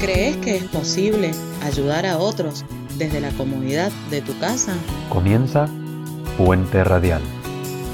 [0.00, 1.30] ¿Crees que es posible
[1.62, 2.64] ayudar a otros
[2.98, 4.74] desde la comodidad de tu casa?
[5.08, 5.68] Comienza
[6.36, 7.22] Puente Radial.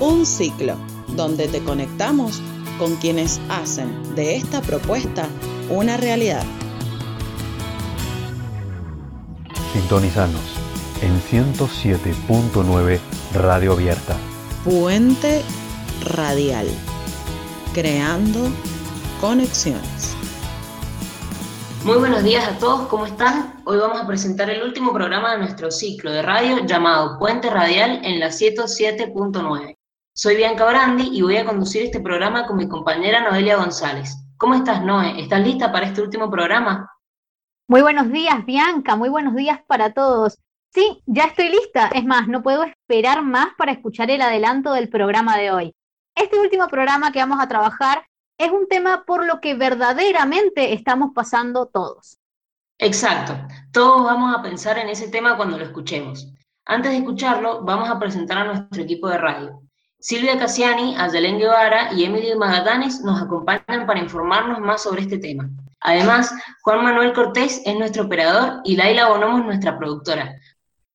[0.00, 0.77] Un ciclo
[1.16, 2.40] donde te conectamos
[2.79, 5.29] con quienes hacen de esta propuesta
[5.68, 6.45] una realidad.
[9.72, 10.56] Sintonizanos
[11.02, 12.98] en 107.9
[13.34, 14.16] Radio Abierta.
[14.68, 15.42] Puente
[16.04, 16.66] Radial.
[17.72, 18.50] Creando
[19.18, 20.14] conexiones.
[21.86, 23.62] Muy buenos días a todos, ¿cómo están?
[23.64, 28.04] Hoy vamos a presentar el último programa de nuestro ciclo de radio llamado Puente Radial
[28.04, 29.74] en la 107.9.
[30.12, 34.18] Soy Bianca Brandi y voy a conducir este programa con mi compañera Noelia González.
[34.37, 35.18] ¿Cómo estás, Noé?
[35.18, 36.92] ¿Estás lista para este último programa?
[37.68, 38.96] Muy buenos días, Bianca.
[38.96, 40.38] Muy buenos días para todos.
[40.72, 41.88] Sí, ya estoy lista.
[41.88, 45.74] Es más, no puedo esperar más para escuchar el adelanto del programa de hoy.
[46.14, 48.04] Este último programa que vamos a trabajar
[48.38, 52.18] es un tema por lo que verdaderamente estamos pasando todos.
[52.78, 53.37] Exacto,
[53.73, 56.32] todos vamos a pensar en ese tema cuando lo escuchemos.
[56.65, 59.62] Antes de escucharlo, vamos a presentar a nuestro equipo de radio.
[59.98, 65.50] Silvia Cassiani, Ayelen Guevara y Emily Magatanes nos acompañan para informarnos más sobre este tema.
[65.81, 66.32] Además,
[66.62, 70.37] Juan Manuel Cortés es nuestro operador y Laila Bonomo es nuestra productora.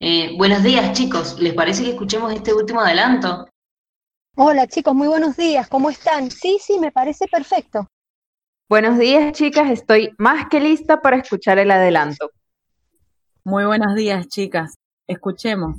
[0.06, 1.40] Eh, buenos días, chicos.
[1.40, 3.48] ¿Les parece que escuchemos este último adelanto?
[4.36, 6.30] Hola chicos, muy buenos días, ¿cómo están?
[6.30, 7.88] Sí, sí, me parece perfecto.
[8.68, 12.32] Buenos días chicas, estoy más que lista para escuchar el adelanto.
[13.45, 14.76] Muy buenos días chicas,
[15.08, 15.78] escuchemos.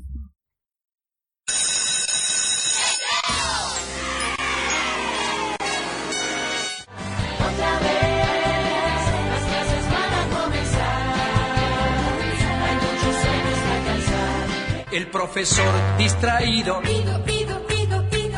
[14.95, 16.81] El profesor distraído.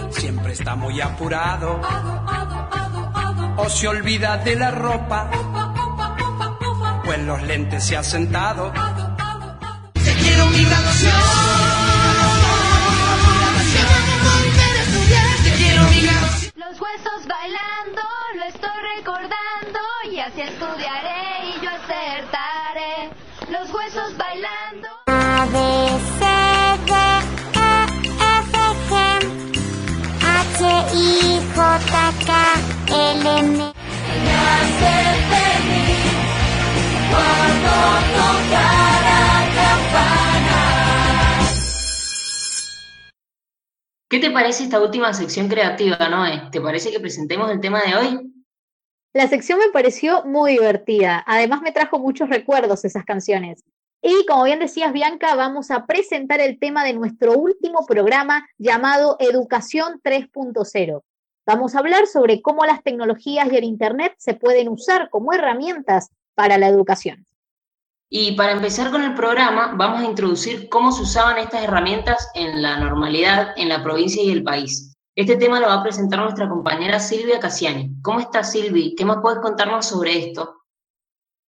[0.08, 1.82] Siempre está muy apurado.
[3.58, 5.30] O se olvida de la ropa,
[7.06, 8.72] o en los lentes se ha sentado.
[9.92, 11.12] Te quiero mi graduación.
[16.54, 18.02] Los huesos bailando,
[18.34, 19.80] lo estoy recordando,
[20.10, 21.15] y así estudiaré
[35.30, 36.14] Feliz
[37.10, 37.74] cuando
[39.60, 40.46] campana.
[44.08, 46.42] ¿Qué te parece esta última sección creativa, Noé?
[46.50, 48.32] ¿Te parece que presentemos el tema de hoy?
[49.12, 51.24] La sección me pareció muy divertida.
[51.26, 53.64] Además me trajo muchos recuerdos esas canciones.
[54.02, 59.16] Y como bien decías, Bianca, vamos a presentar el tema de nuestro último programa llamado
[59.18, 61.02] Educación 3.0.
[61.46, 66.10] Vamos a hablar sobre cómo las tecnologías y el Internet se pueden usar como herramientas
[66.34, 67.24] para la educación.
[68.08, 72.62] Y para empezar con el programa, vamos a introducir cómo se usaban estas herramientas en
[72.62, 74.92] la normalidad en la provincia y el país.
[75.14, 77.90] Este tema lo va a presentar nuestra compañera Silvia Cassiani.
[78.02, 78.94] ¿Cómo estás, Silvi?
[78.96, 80.56] ¿Qué más puedes contarnos sobre esto?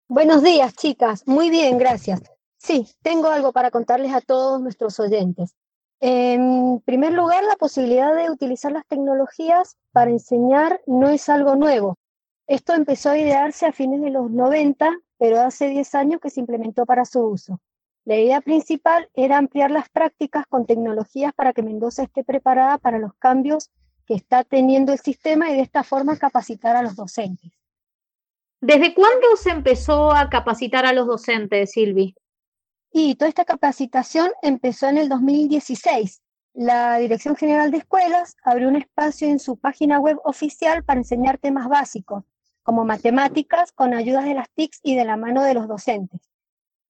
[0.09, 1.27] Buenos días, chicas.
[1.27, 2.23] Muy bien, gracias.
[2.57, 5.55] Sí, tengo algo para contarles a todos nuestros oyentes.
[6.01, 11.99] En primer lugar, la posibilidad de utilizar las tecnologías para enseñar no es algo nuevo.
[12.47, 16.41] Esto empezó a idearse a fines de los 90, pero hace 10 años que se
[16.41, 17.61] implementó para su uso.
[18.05, 22.99] La idea principal era ampliar las prácticas con tecnologías para que Mendoza esté preparada para
[22.99, 23.71] los cambios
[24.07, 27.53] que está teniendo el sistema y de esta forma capacitar a los docentes.
[28.61, 32.15] ¿Desde cuándo se empezó a capacitar a los docentes, Silvi?
[32.93, 36.22] Y toda esta capacitación empezó en el 2016.
[36.54, 41.38] La Dirección General de Escuelas abrió un espacio en su página web oficial para enseñar
[41.38, 42.25] temas básicos,
[42.62, 46.21] como matemáticas, con ayudas de las TICs y de la mano de los docentes.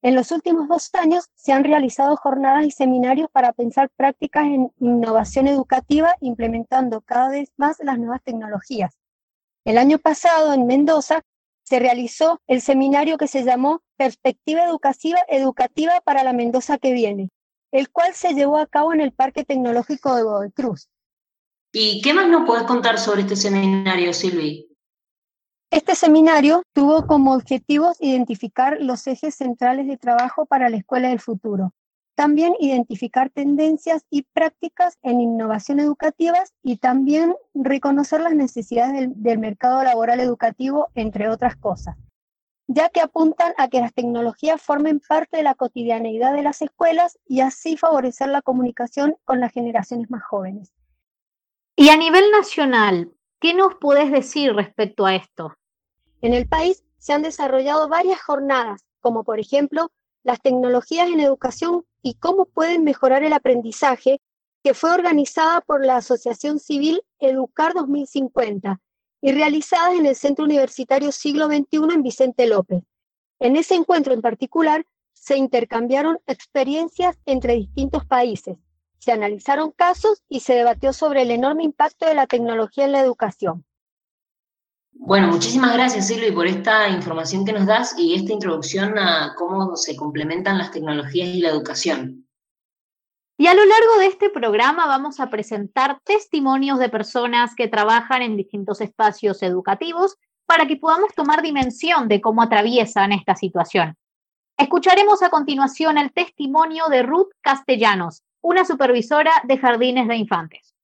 [0.01, 4.71] En los últimos dos años se han realizado jornadas y seminarios para pensar prácticas en
[4.79, 8.97] innovación educativa, implementando cada vez más las nuevas tecnologías.
[9.65, 11.21] El año pasado, en Mendoza,
[11.69, 17.29] se realizó el seminario que se llamó Perspectiva Educativa, Educativa para la Mendoza que viene,
[17.71, 20.89] el cual se llevó a cabo en el Parque Tecnológico de Godoy Cruz.
[21.71, 24.67] ¿Y qué más nos puedes contar sobre este seminario, Silvi?
[25.69, 31.19] Este seminario tuvo como objetivo identificar los ejes centrales de trabajo para la escuela del
[31.19, 31.71] futuro.
[32.19, 39.39] También identificar tendencias y prácticas en innovación educativa y también reconocer las necesidades del, del
[39.39, 41.95] mercado laboral educativo, entre otras cosas,
[42.67, 47.17] ya que apuntan a que las tecnologías formen parte de la cotidianeidad de las escuelas
[47.25, 50.73] y así favorecer la comunicación con las generaciones más jóvenes.
[51.77, 55.55] Y a nivel nacional, ¿qué nos podés decir respecto a esto?
[56.21, 59.89] En el país se han desarrollado varias jornadas, como por ejemplo
[60.29, 64.21] las tecnologías en educación y cómo pueden mejorar el aprendizaje,
[64.63, 68.79] que fue organizada por la Asociación Civil Educar 2050
[69.21, 72.83] y realizadas en el Centro Universitario Siglo XXI en Vicente López.
[73.39, 78.55] En ese encuentro en particular se intercambiaron experiencias entre distintos países,
[78.99, 83.01] se analizaron casos y se debatió sobre el enorme impacto de la tecnología en la
[83.01, 83.65] educación.
[85.01, 89.77] Bueno, muchísimas gracias Silvi por esta información que nos das y esta introducción a cómo
[89.77, 92.27] se complementan las tecnologías y la educación.
[93.37, 98.21] Y a lo largo de este programa vamos a presentar testimonios de personas que trabajan
[98.21, 103.95] en distintos espacios educativos para que podamos tomar dimensión de cómo atraviesan esta situación.
[104.57, 110.75] Escucharemos a continuación el testimonio de Ruth Castellanos, una supervisora de jardines de infantes.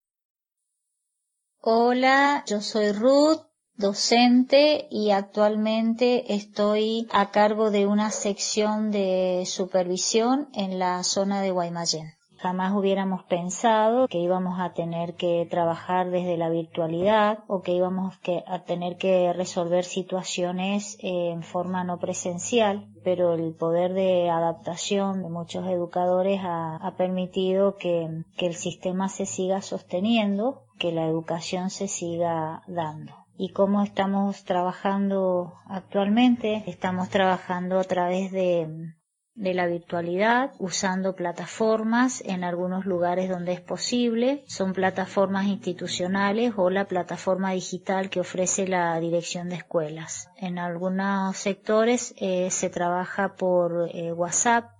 [1.60, 3.42] Hola, yo soy Ruth,
[3.78, 11.52] docente y actualmente estoy a cargo de una sección de supervisión en la zona de
[11.52, 12.14] Guaymallén.
[12.38, 18.14] Jamás hubiéramos pensado que íbamos a tener que trabajar desde la virtualidad o que íbamos
[18.46, 25.30] a tener que resolver situaciones en forma no presencial, pero el poder de adaptación de
[25.30, 31.88] muchos educadores ha, permitido que, que el sistema se siga sosteniendo, que la educación se
[31.88, 36.64] siga dando y cómo estamos trabajando actualmente.
[36.68, 38.96] Estamos trabajando a través de
[39.36, 44.44] la virtualidad usando plataformas en algunos lugares donde es posible.
[44.48, 50.30] Son plataformas institucionales o la plataforma digital que ofrece la dirección de escuelas.
[50.38, 54.72] En algunos sectores eh, se trabaja por eh, WhatsApp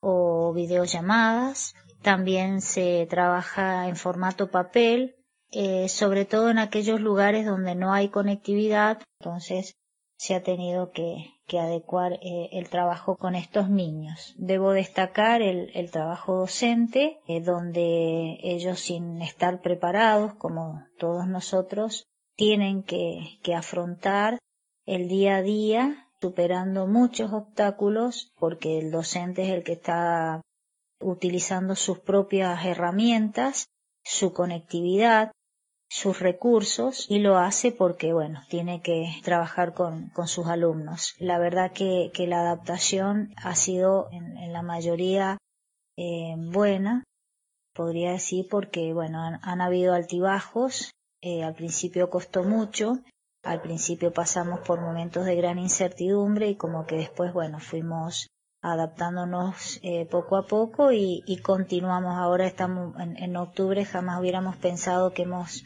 [0.00, 1.74] o videollamadas.
[2.02, 5.13] También se trabaja en formato papel,
[5.56, 9.00] eh, sobre todo en aquellos lugares donde no hay conectividad.
[9.20, 9.76] Entonces
[10.16, 14.34] se ha tenido que, adecuar eh, el trabajo con estos niños.
[14.36, 22.82] Debo destacar el, trabajo docente, eh, donde ellos sin estar preparados, como todos nosotros, tienen
[22.82, 24.38] que, que afrontar
[24.86, 30.40] el día a día, superando muchos obstáculos, porque el docente es el que está
[30.98, 33.68] utilizando sus propias herramientas,
[34.02, 35.30] su conectividad,
[35.88, 41.14] sus recursos y lo hace porque, bueno, tiene que trabajar con, con sus alumnos.
[41.18, 45.38] La verdad que, que, la adaptación ha sido en, la mayoría
[45.96, 47.04] eh, buena,
[47.74, 50.90] podría decir, porque, bueno, han, habido altibajos.
[51.22, 52.98] Eh, al principio costó mucho,
[53.42, 58.26] al principio pasamos por momentos de gran incertidumbre y como que después, bueno, fuimos
[58.62, 62.16] adaptándonos eh, poco a poco y, y, continuamos.
[62.16, 65.64] Ahora estamos en, en, octubre, jamás hubiéramos pensado que hemos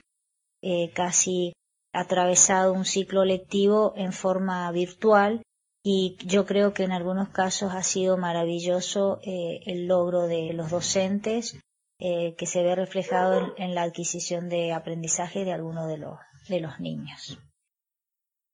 [0.63, 1.53] eh, casi
[1.93, 5.43] atravesado un ciclo lectivo en forma virtual
[5.83, 10.71] y yo creo que en algunos casos ha sido maravilloso eh, el logro de los
[10.71, 11.59] docentes
[12.01, 16.19] eh, que se ve reflejado en, la adquisición de aprendizaje de algunos de los,
[16.49, 17.39] de los niños.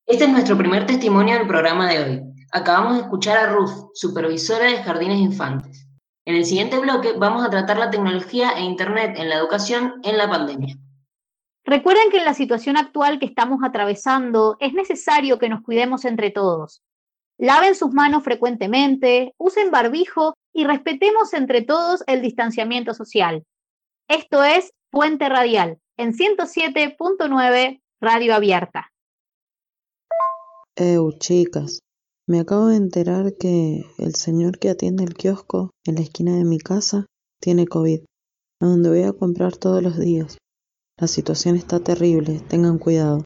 [0.07, 2.23] Este es nuestro primer testimonio del programa de hoy.
[2.53, 5.89] Acabamos de escuchar a Ruth, supervisora de jardines infantes.
[6.27, 10.17] En el siguiente bloque vamos a tratar la tecnología e Internet en la educación en
[10.17, 10.77] la pandemia.
[11.67, 16.31] Recuerden que en la situación actual que estamos atravesando es necesario que nos cuidemos entre
[16.31, 16.83] todos.
[17.39, 23.45] Laven sus manos frecuentemente, usen barbijo y respetemos entre todos el distanciamiento social.
[24.09, 28.93] Esto es Puente Radial en 107.9 Radio Abierta.
[30.77, 31.81] Eu, chicas,
[32.29, 36.45] me acabo de enterar que el señor que atiende el kiosco en la esquina de
[36.45, 37.07] mi casa
[37.41, 38.01] tiene COVID,
[38.61, 40.37] a donde voy a comprar todos los días.
[40.97, 43.25] La situación está terrible, tengan cuidado.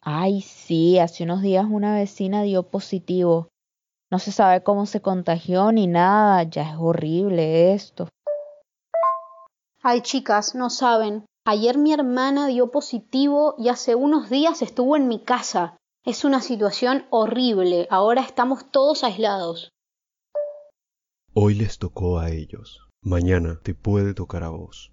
[0.00, 3.48] Ay, sí, hace unos días una vecina dio positivo.
[4.10, 8.08] No se sabe cómo se contagió ni nada, ya es horrible esto.
[9.82, 11.26] Ay, chicas, no saben.
[11.44, 15.76] Ayer mi hermana dio positivo y hace unos días estuvo en mi casa.
[16.04, 17.88] Es una situación horrible.
[17.90, 19.70] Ahora estamos todos aislados.
[21.34, 22.86] Hoy les tocó a ellos.
[23.02, 24.92] Mañana te puede tocar a vos.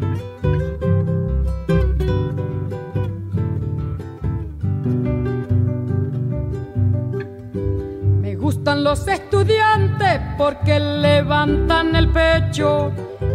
[8.51, 12.91] Gustan los estudiantes porque levantan el pecho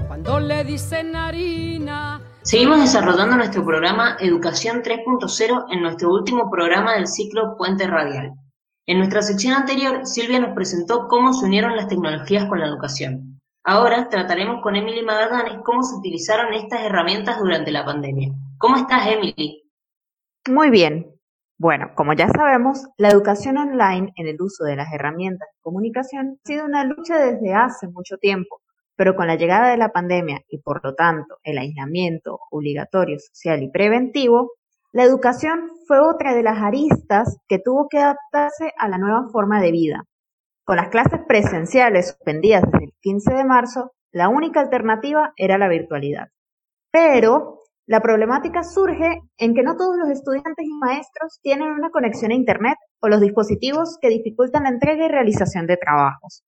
[0.09, 2.21] cuando le dicen harina.
[2.43, 8.35] Seguimos desarrollando nuestro programa Educación 3.0 en nuestro último programa del ciclo Puente Radial.
[8.87, 13.41] En nuestra sección anterior, Silvia nos presentó cómo se unieron las tecnologías con la educación.
[13.65, 18.33] Ahora trataremos con Emily Magadanes cómo se utilizaron estas herramientas durante la pandemia.
[18.59, 19.63] ¿Cómo estás, Emily?
[20.47, 21.16] Muy bien.
[21.59, 26.39] Bueno, como ya sabemos, la educación online en el uso de las herramientas de comunicación
[26.39, 28.61] ha sido una lucha desde hace mucho tiempo,
[28.95, 33.63] pero con la llegada de la pandemia y por lo tanto el aislamiento obligatorio social
[33.63, 34.53] y preventivo,
[34.93, 39.59] la educación fue otra de las aristas que tuvo que adaptarse a la nueva forma
[39.61, 40.05] de vida.
[40.63, 45.69] Con las clases presenciales suspendidas desde el 15 de marzo, la única alternativa era la
[45.69, 46.29] virtualidad.
[46.91, 47.56] Pero
[47.87, 52.35] la problemática surge en que no todos los estudiantes y maestros tienen una conexión a
[52.35, 56.43] Internet o los dispositivos que dificultan la entrega y realización de trabajos.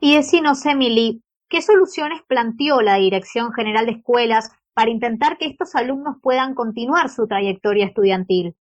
[0.00, 5.74] Y decinos, Emily, ¿qué soluciones planteó la Dirección General de Escuelas para intentar que estos
[5.74, 8.54] alumnos puedan continuar su trayectoria estudiantil?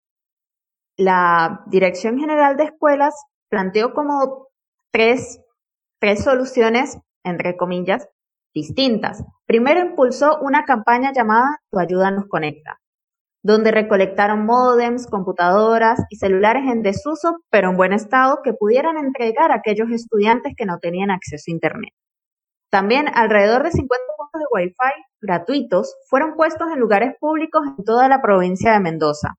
[0.96, 3.14] La Dirección General de Escuelas
[3.50, 4.48] planteó como
[4.92, 5.42] tres,
[6.00, 8.08] tres soluciones, entre comillas,
[8.54, 9.24] distintas.
[9.46, 12.80] Primero impulsó una campaña llamada Tu ayuda nos conecta,
[13.44, 19.52] donde recolectaron módems, computadoras y celulares en desuso, pero en buen estado, que pudieran entregar
[19.52, 21.94] a aquellos estudiantes que no tenían acceso a Internet.
[22.70, 28.10] También alrededor de 50 puntos de Wi-Fi gratuitos fueron puestos en lugares públicos en toda
[28.10, 29.36] la provincia de Mendoza.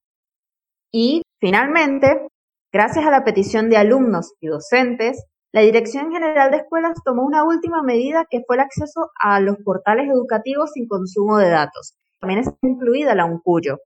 [0.91, 2.29] Y, finalmente,
[2.73, 5.27] gracias a la petición de alumnos y docentes,
[5.59, 9.57] la Dirección General de Escuelas tomó una última medida que fue el acceso a los
[9.65, 11.97] portales educativos sin consumo de datos.
[12.21, 13.81] También está incluida la UNCUYO.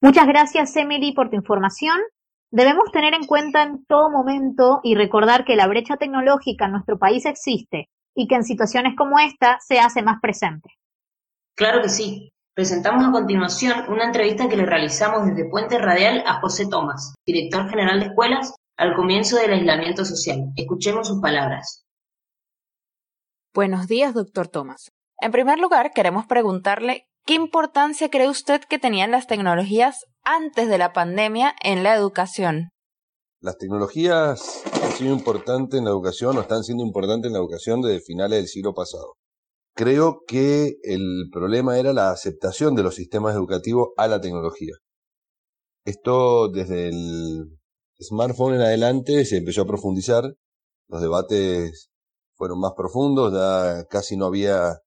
[0.00, 1.98] Muchas gracias, Emily, por tu información.
[2.52, 7.00] Debemos tener en cuenta en todo momento y recordar que la brecha tecnológica en nuestro
[7.00, 10.68] país existe y que en situaciones como esta se hace más presente.
[11.56, 12.30] Claro que sí.
[12.54, 17.68] Presentamos a continuación una entrevista que le realizamos desde Puente Radial a José Tomás, director
[17.68, 20.52] general de escuelas, al comienzo del aislamiento social.
[20.56, 21.84] Escuchemos sus palabras.
[23.54, 24.88] Buenos días, doctor Tomás.
[25.20, 30.78] En primer lugar, queremos preguntarle qué importancia cree usted que tenían las tecnologías antes de
[30.78, 32.70] la pandemia en la educación.
[33.42, 37.82] Las tecnologías han sido importantes en la educación o están siendo importantes en la educación
[37.82, 39.12] desde finales del siglo pasado.
[39.76, 44.72] Creo que el problema era la aceptación de los sistemas educativos a la tecnología.
[45.84, 47.59] Esto desde el
[48.00, 50.34] smartphone en adelante se empezó a profundizar,
[50.88, 51.90] los debates
[52.34, 54.78] fueron más profundos, ya casi no había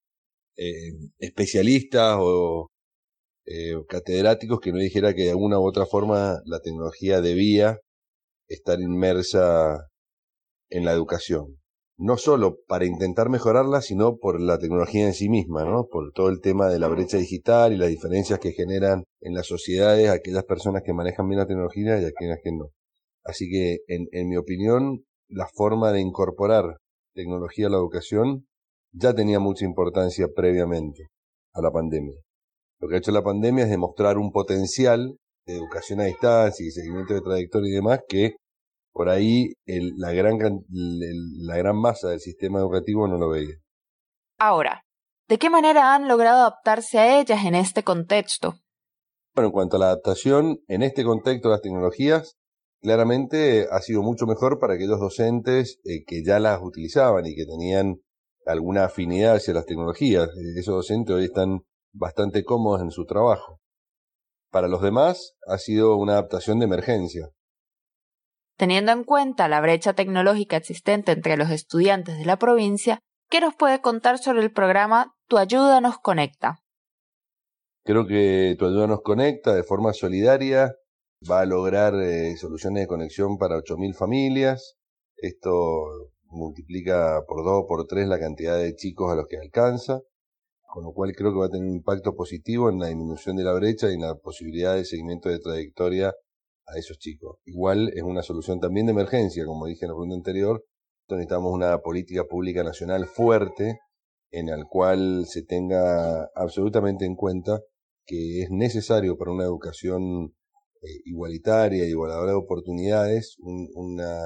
[0.57, 2.71] eh, especialistas o
[3.45, 7.79] eh, catedráticos que no dijera que de alguna u otra forma la tecnología debía
[8.47, 9.87] estar inmersa
[10.69, 11.59] en la educación.
[11.97, 15.87] No solo para intentar mejorarla, sino por la tecnología en sí misma, ¿no?
[15.87, 19.47] Por todo el tema de la brecha digital y las diferencias que generan en las
[19.47, 22.71] sociedades aquellas personas que manejan bien la tecnología y aquellas que no.
[23.23, 26.77] Así que, en, en mi opinión, la forma de incorporar
[27.13, 28.47] tecnología a la educación
[28.91, 31.07] ya tenía mucha importancia previamente
[31.53, 32.19] a la pandemia.
[32.79, 36.71] Lo que ha hecho la pandemia es demostrar un potencial de educación a distancia y
[36.71, 38.35] seguimiento de trayectoria y demás que
[38.91, 43.55] por ahí el, la, gran, el, la gran masa del sistema educativo no lo veía.
[44.39, 44.83] Ahora,
[45.27, 48.55] ¿de qué manera han logrado adaptarse a ellas en este contexto?
[49.33, 52.35] Bueno, en cuanto a la adaptación, en este contexto de las tecnologías,
[52.83, 57.45] claramente ha sido mucho mejor para aquellos docentes eh, que ya las utilizaban y que
[57.45, 57.95] tenían
[58.45, 60.29] alguna afinidad hacia las tecnologías.
[60.57, 61.61] Esos docentes hoy están
[61.93, 63.61] bastante cómodos en su trabajo.
[64.51, 67.29] Para los demás ha sido una adaptación de emergencia.
[68.57, 72.99] Teniendo en cuenta la brecha tecnológica existente entre los estudiantes de la provincia,
[73.29, 76.59] ¿qué nos puede contar sobre el programa Tu ayuda nos conecta?
[77.85, 80.75] Creo que Tu ayuda nos conecta de forma solidaria
[81.29, 84.75] va a lograr eh, soluciones de conexión para 8.000 familias.
[85.17, 90.01] Esto multiplica por dos o por tres la cantidad de chicos a los que alcanza,
[90.61, 93.43] con lo cual creo que va a tener un impacto positivo en la disminución de
[93.43, 96.13] la brecha y en la posibilidad de seguimiento de trayectoria
[96.65, 97.37] a esos chicos.
[97.45, 100.65] Igual es una solución también de emergencia, como dije en la pregunta anterior,
[101.09, 103.79] necesitamos una política pública nacional fuerte
[104.31, 107.59] en la cual se tenga absolutamente en cuenta
[108.05, 110.33] que es necesario para una educación
[110.83, 114.19] eh, igualitaria, igualadora de oportunidades, una,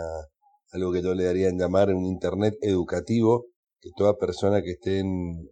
[0.72, 3.46] algo que yo le daría en llamar un Internet educativo,
[3.80, 5.50] que toda persona que esté en,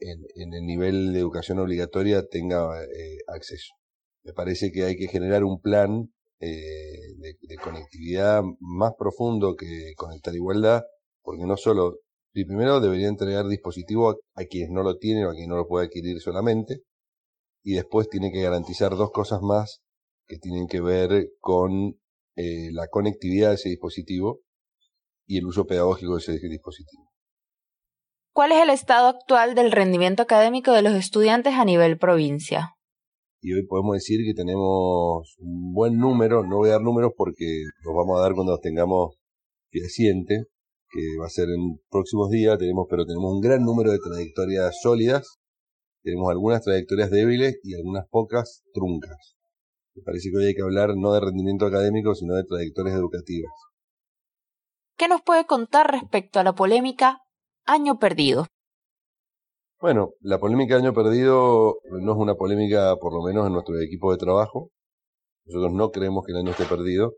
[0.00, 3.74] en, el nivel de educación obligatoria tenga eh, acceso.
[4.24, 6.10] Me parece que hay que generar un plan
[6.40, 10.82] eh, de, conectividad más profundo que conectar igualdad,
[11.22, 11.98] porque no solo,
[12.32, 15.86] primero debería entregar dispositivo a, quienes no lo tienen o a quienes no lo puede
[15.86, 16.82] adquirir solamente,
[17.62, 19.80] y después tiene que garantizar dos cosas más
[20.30, 21.98] que tienen que ver con
[22.36, 24.40] eh, la conectividad de ese dispositivo
[25.26, 27.10] y el uso pedagógico de ese dispositivo.
[28.32, 32.76] ¿Cuál es el estado actual del rendimiento académico de los estudiantes a nivel provincia?
[33.42, 37.64] Y hoy podemos decir que tenemos un buen número, no voy a dar números porque
[37.82, 39.16] los vamos a dar cuando los tengamos
[39.72, 40.44] fehaciente,
[40.90, 44.78] que va a ser en próximos días, tenemos, pero tenemos un gran número de trayectorias
[44.80, 45.40] sólidas,
[46.02, 49.39] tenemos algunas trayectorias débiles y algunas pocas truncas.
[49.94, 53.52] Me parece que hoy hay que hablar no de rendimiento académico, sino de trayectorias educativas.
[54.96, 57.22] ¿Qué nos puede contar respecto a la polémica
[57.64, 58.46] año perdido?
[59.80, 64.12] Bueno, la polémica año perdido no es una polémica, por lo menos en nuestro equipo
[64.12, 64.70] de trabajo.
[65.46, 67.14] Nosotros no creemos que el año esté perdido.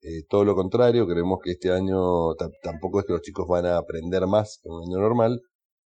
[0.00, 3.76] Eh, todo lo contrario, creemos que este año tampoco es que los chicos van a
[3.76, 5.42] aprender más que un año normal,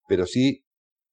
[0.09, 0.65] pero sí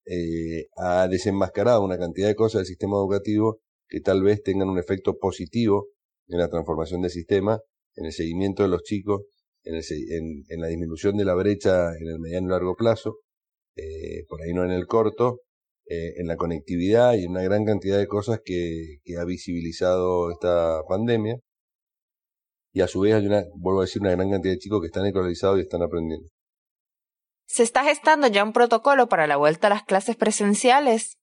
[0.04, 3.60] eh, ha desenmascarado una cantidad de cosas del sistema educativo
[3.92, 5.88] que tal vez tengan un efecto positivo
[6.26, 7.60] en la transformación del sistema,
[7.94, 9.20] en el seguimiento de los chicos,
[9.64, 9.80] en,
[10.58, 13.18] la disminución de la brecha en el mediano y largo plazo,
[13.76, 15.40] eh, por ahí no en el corto,
[15.84, 20.30] eh, en la conectividad y en una gran cantidad de cosas que, que ha visibilizado
[20.30, 21.36] esta pandemia.
[22.72, 24.86] Y a su vez hay una, vuelvo a decir, una gran cantidad de chicos que
[24.86, 26.30] están escolarizados y están aprendiendo.
[27.44, 31.18] ¿Se está gestando ya un protocolo para la vuelta a las clases presenciales?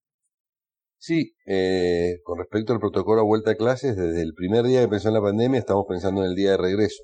[1.01, 4.83] Sí, eh, con respecto al protocolo a vuelta a clases, desde el primer día que
[4.83, 7.03] empezó en la pandemia estamos pensando en el día de regreso.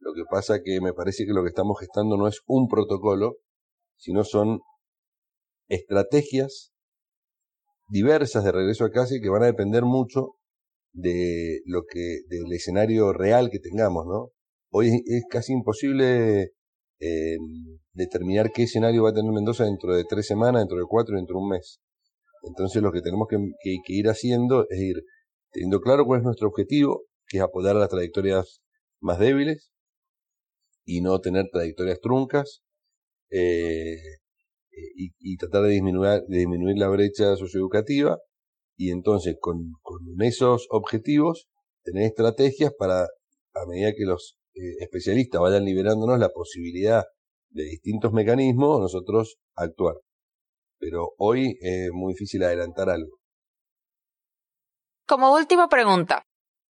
[0.00, 3.36] Lo que pasa que me parece que lo que estamos gestando no es un protocolo,
[3.98, 4.60] sino son
[5.68, 6.72] estrategias
[7.90, 10.36] diversas de regreso a casa y que van a depender mucho
[10.92, 14.30] de lo que, del escenario real que tengamos, ¿no?
[14.70, 16.52] Hoy es casi imposible
[17.00, 17.36] eh,
[17.92, 21.36] determinar qué escenario va a tener Mendoza dentro de tres semanas, dentro de cuatro, dentro
[21.36, 21.80] de un mes.
[22.42, 25.02] Entonces lo que tenemos que, ir haciendo es ir
[25.50, 28.60] teniendo claro cuál es nuestro objetivo, que es apoyar a las trayectorias
[29.00, 29.70] más débiles
[30.84, 32.62] y no tener trayectorias truncas,
[33.30, 33.96] eh,
[35.18, 38.18] y, tratar de disminuir, de disminuir la brecha socioeducativa
[38.76, 41.48] y entonces con, con esos objetivos
[41.82, 47.04] tener estrategias para, a medida que los eh, especialistas vayan liberándonos la posibilidad
[47.50, 49.96] de distintos mecanismos, nosotros actuar.
[50.78, 53.18] Pero hoy es muy difícil adelantar algo.
[55.06, 56.22] Como última pregunta,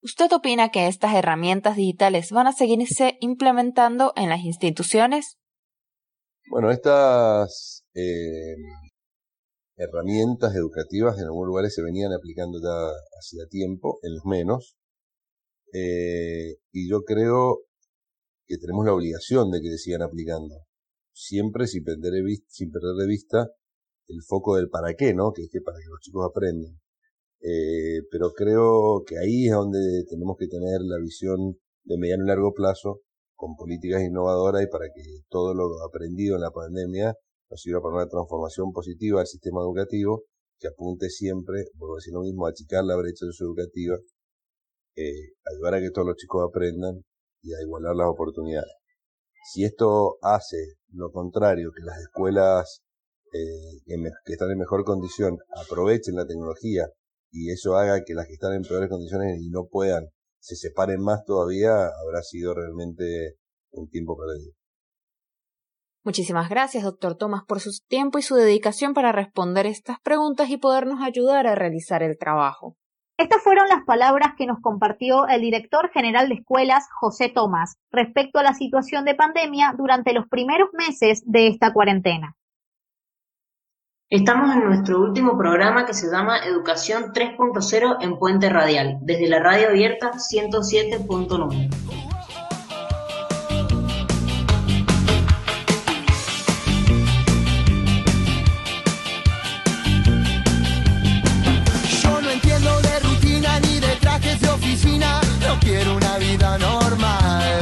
[0.03, 5.39] ¿usted opina que estas herramientas digitales van a seguirse implementando en las instituciones?
[6.51, 8.55] Bueno, estas eh,
[9.77, 14.77] herramientas educativas en algunos lugares se venían aplicando ya hacía tiempo, en los menos,
[15.73, 17.63] eh, y yo creo
[18.47, 20.55] que tenemos la obligación de que se sigan aplicando,
[21.13, 23.49] siempre sin perder, de vista, sin perder de vista
[24.09, 25.33] el foco del para qué, ¿no?
[25.33, 26.79] Que es que para que los chicos aprendan.
[27.41, 32.29] Eh, pero creo que ahí es donde tenemos que tener la visión de mediano y
[32.29, 33.01] largo plazo
[33.35, 37.15] con políticas innovadoras y para que todo lo aprendido en la pandemia
[37.51, 40.25] nos sirva para una transformación positiva del sistema educativo
[40.59, 43.97] que apunte siempre, por decir lo mismo, a achicar la brecha educativa,
[44.97, 47.05] eh, ayudar a que todos los chicos aprendan
[47.43, 48.73] y a igualar las oportunidades.
[49.53, 52.83] Si esto hace lo contrario, que las escuelas
[53.37, 56.87] eh, que están en mejor condición aprovechen la tecnología
[57.31, 60.09] y eso haga que las que están en peores condiciones y no puedan
[60.47, 63.35] se separen más todavía, habrá sido realmente
[63.73, 64.53] un tiempo perdido.
[66.05, 70.57] Muchísimas gracias, doctor Tomás, por su tiempo y su dedicación para responder estas preguntas y
[70.57, 72.77] podernos ayudar a realizar el trabajo.
[73.19, 78.39] Estas fueron las palabras que nos compartió el director general de escuelas, José Tomás, respecto
[78.39, 82.37] a la situación de pandemia durante los primeros meses de esta cuarentena.
[84.09, 88.99] Estamos en nuestro último programa que se llama Educación tres punto cero en Puente Radial,
[89.01, 91.69] desde la radio abierta 107.9.
[102.01, 107.59] Yo no entiendo de rutina ni de trajes de oficina, no quiero una vida normal.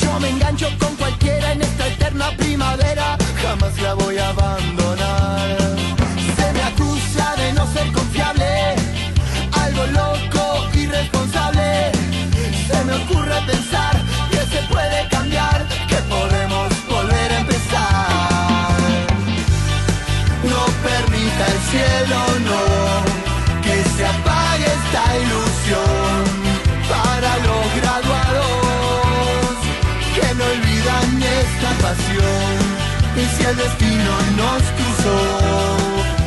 [0.00, 4.97] Yo me engancho con cualquiera en esta eterna primavera, jamás la voy a abandonar.
[33.18, 35.18] Y si el destino nos cruzó,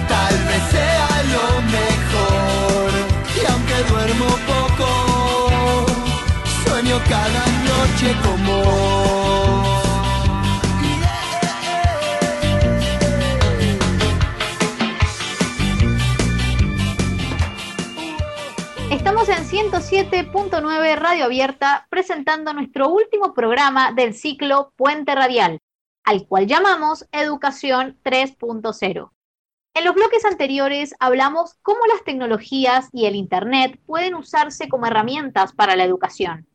[0.10, 2.91] tal vez sea lo mejor.
[3.38, 5.86] Y aunque duermo poco,
[6.65, 7.51] sueño cada
[18.90, 25.60] Estamos en 107.9 Radio Abierta presentando nuestro último programa del ciclo Puente Radial,
[26.04, 29.12] al cual llamamos Educación 3.0.
[29.76, 35.54] En los bloques anteriores hablamos cómo las tecnologías y el Internet pueden usarse como herramientas
[35.54, 36.48] para la educación.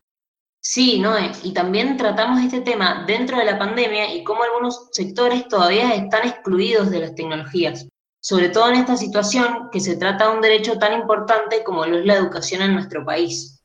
[0.68, 5.46] Sí, Noé, y también tratamos este tema dentro de la pandemia y cómo algunos sectores
[5.46, 7.86] todavía están excluidos de las tecnologías,
[8.20, 11.98] sobre todo en esta situación que se trata de un derecho tan importante como lo
[11.98, 13.62] es la educación en nuestro país.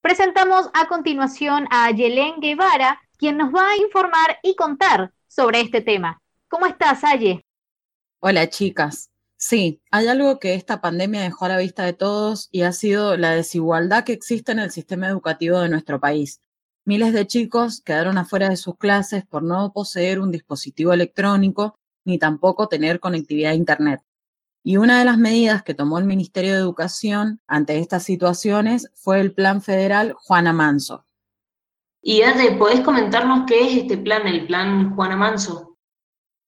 [0.00, 5.82] Presentamos a continuación a Yelén Guevara, quien nos va a informar y contar sobre este
[5.82, 6.22] tema.
[6.48, 7.44] ¿Cómo estás, Aye?
[8.20, 9.10] Hola, chicas.
[9.38, 13.16] Sí, hay algo que esta pandemia dejó a la vista de todos y ha sido
[13.18, 16.40] la desigualdad que existe en el sistema educativo de nuestro país.
[16.86, 22.18] Miles de chicos quedaron afuera de sus clases por no poseer un dispositivo electrónico ni
[22.18, 24.00] tampoco tener conectividad a Internet.
[24.62, 29.20] Y una de las medidas que tomó el Ministerio de Educación ante estas situaciones fue
[29.20, 31.04] el Plan Federal Juana Manso.
[32.00, 35.76] Y Ade, ¿podés comentarnos qué es este plan, el Plan Juana Manso?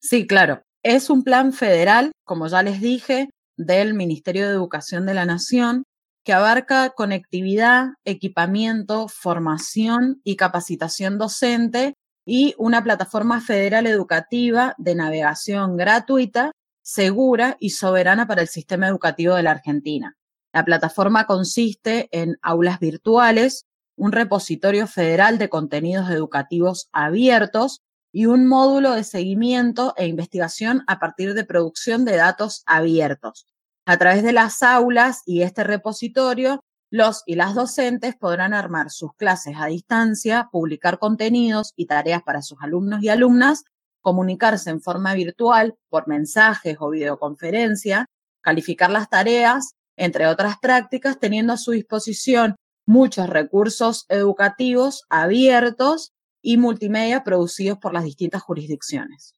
[0.00, 0.62] Sí, claro.
[0.84, 5.84] Es un plan federal, como ya les dije, del Ministerio de Educación de la Nación,
[6.24, 15.76] que abarca conectividad, equipamiento, formación y capacitación docente y una plataforma federal educativa de navegación
[15.76, 20.16] gratuita, segura y soberana para el sistema educativo de la Argentina.
[20.52, 23.64] La plataforma consiste en aulas virtuales,
[23.96, 27.80] un repositorio federal de contenidos educativos abiertos
[28.12, 33.46] y un módulo de seguimiento e investigación a partir de producción de datos abiertos.
[33.86, 39.14] A través de las aulas y este repositorio, los y las docentes podrán armar sus
[39.14, 43.64] clases a distancia, publicar contenidos y tareas para sus alumnos y alumnas,
[44.00, 48.06] comunicarse en forma virtual por mensajes o videoconferencia,
[48.40, 56.12] calificar las tareas, entre otras prácticas, teniendo a su disposición muchos recursos educativos abiertos
[56.48, 59.34] y multimedia producidos por las distintas jurisdicciones.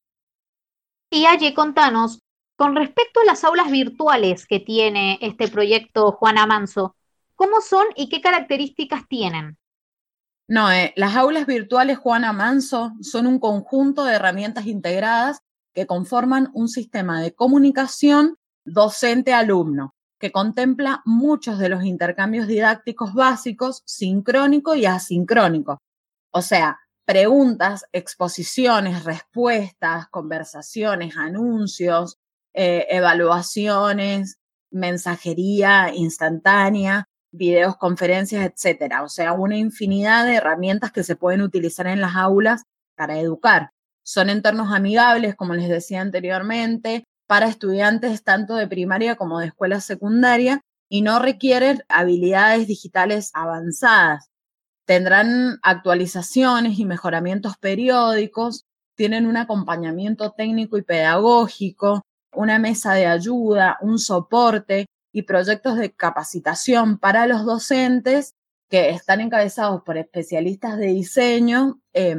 [1.11, 2.23] Y allí contanos,
[2.55, 6.95] con respecto a las aulas virtuales que tiene este proyecto Juana Manso,
[7.35, 9.59] ¿cómo son y qué características tienen?
[10.47, 15.41] No, eh, las aulas virtuales Juana Manso son un conjunto de herramientas integradas
[15.75, 23.83] que conforman un sistema de comunicación docente-alumno que contempla muchos de los intercambios didácticos básicos,
[23.85, 25.83] sincrónico y asincrónico.
[26.31, 26.79] O sea,
[27.11, 32.19] preguntas, exposiciones, respuestas, conversaciones, anuncios,
[32.55, 34.39] eh, evaluaciones,
[34.71, 39.03] mensajería instantánea, videos, conferencias, etcétera.
[39.03, 42.63] O sea, una infinidad de herramientas que se pueden utilizar en las aulas
[42.95, 43.73] para educar.
[44.05, 49.81] Son entornos amigables, como les decía anteriormente, para estudiantes tanto de primaria como de escuela
[49.81, 54.30] secundaria y no requieren habilidades digitales avanzadas.
[54.91, 58.65] Tendrán actualizaciones y mejoramientos periódicos,
[58.97, 62.03] tienen un acompañamiento técnico y pedagógico,
[62.35, 68.35] una mesa de ayuda, un soporte y proyectos de capacitación para los docentes
[68.69, 72.17] que están encabezados por especialistas de diseño, eh,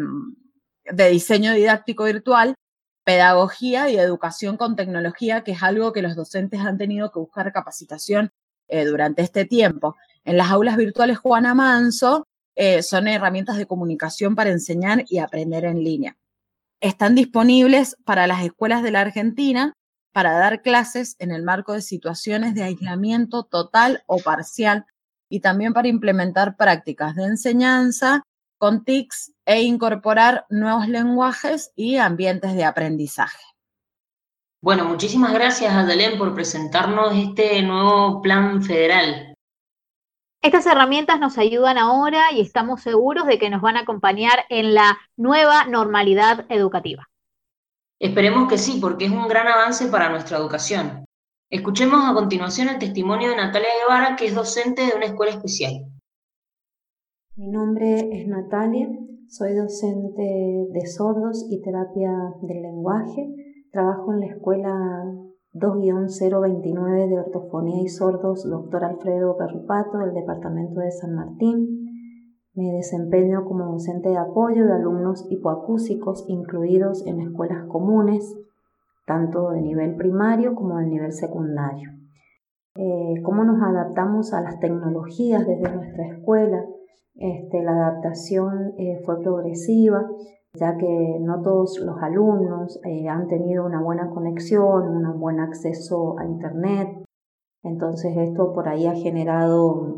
[0.86, 2.56] de diseño didáctico virtual,
[3.04, 7.52] pedagogía y educación con tecnología, que es algo que los docentes han tenido que buscar
[7.52, 8.30] capacitación
[8.70, 9.98] eh, durante este tiempo.
[10.24, 12.28] En las aulas virtuales Juana Manso
[12.64, 16.16] eh, son herramientas de comunicación para enseñar y aprender en línea.
[16.80, 19.74] Están disponibles para las escuelas de la Argentina
[20.14, 24.86] para dar clases en el marco de situaciones de aislamiento total o parcial
[25.28, 28.22] y también para implementar prácticas de enseñanza
[28.60, 33.44] con TICs e incorporar nuevos lenguajes y ambientes de aprendizaje.
[34.62, 39.31] Bueno, muchísimas gracias, Adelén, por presentarnos este nuevo plan federal.
[40.44, 44.74] Estas herramientas nos ayudan ahora y estamos seguros de que nos van a acompañar en
[44.74, 47.08] la nueva normalidad educativa.
[48.00, 51.06] Esperemos que sí, porque es un gran avance para nuestra educación.
[51.52, 55.74] Escuchemos a continuación el testimonio de Natalia Guevara, que es docente de una escuela especial.
[57.36, 58.90] Mi nombre es Natalia,
[59.28, 60.24] soy docente
[60.72, 62.10] de sordos y terapia
[62.42, 63.30] del lenguaje.
[63.72, 64.72] Trabajo en la escuela
[65.54, 68.86] 2-029 de ortofonía y sordos Dr.
[68.86, 71.90] Alfredo Perrupato del departamento de San Martín.
[72.54, 78.34] Me desempeño como docente de apoyo de alumnos hipoacúsicos incluidos en escuelas comunes,
[79.06, 81.90] tanto de nivel primario como de nivel secundario.
[82.76, 86.66] Eh, ¿Cómo nos adaptamos a las tecnologías desde nuestra escuela?
[87.16, 90.10] Este, la adaptación eh, fue progresiva,
[90.54, 96.18] ya que no todos los alumnos eh, han tenido una buena conexión, un buen acceso
[96.20, 96.90] a Internet.
[97.64, 99.98] Entonces esto por ahí ha generado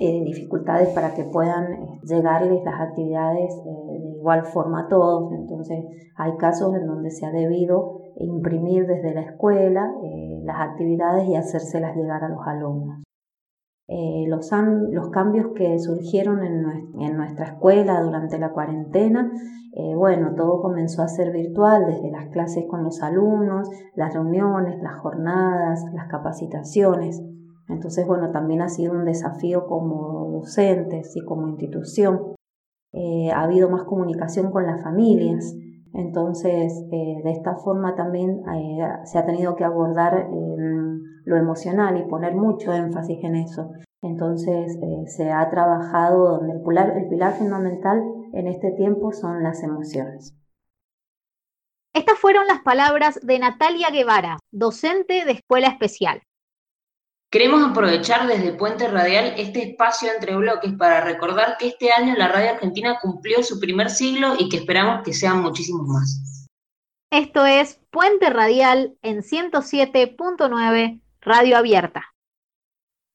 [0.00, 5.32] eh, dificultades para que puedan llegarles las actividades de igual forma a todos.
[5.32, 5.84] Entonces
[6.16, 9.94] hay casos en donde se ha debido imprimir desde la escuela
[10.42, 13.07] las actividades y hacérselas llegar a los alumnos.
[13.90, 14.50] Eh, los,
[14.90, 19.32] los, cambios que surgieron en, nuestra escuela durante la cuarentena,
[19.72, 24.82] eh, bueno, todo comenzó a ser virtual, desde las clases con los alumnos, las reuniones,
[24.82, 27.22] las jornadas, las capacitaciones.
[27.68, 32.34] Entonces, bueno, también ha sido un desafío como docentes y como institución.
[32.92, 35.54] Eh, ha habido más comunicación con las familias.
[35.94, 38.42] Entonces, de esta forma también
[39.04, 40.28] se ha tenido que abordar
[41.24, 43.70] lo emocional y poner mucho énfasis en eso.
[44.02, 48.00] Entonces eh, se ha trabajado donde el pilar fundamental
[48.32, 50.34] en este tiempo son las emociones.
[51.92, 56.22] Estas fueron las palabras de Natalia Guevara, docente de escuela especial.
[57.30, 62.28] Queremos aprovechar desde Puente Radial este espacio entre bloques para recordar que este año la
[62.28, 66.48] radio argentina cumplió su primer siglo y que esperamos que sean muchísimos más.
[67.10, 72.14] Esto es Puente Radial en 107.9 Radio Abierta.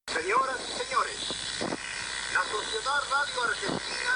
[0.06, 1.70] Señoras y señores,
[2.36, 4.14] la Sociedad Radio Argentina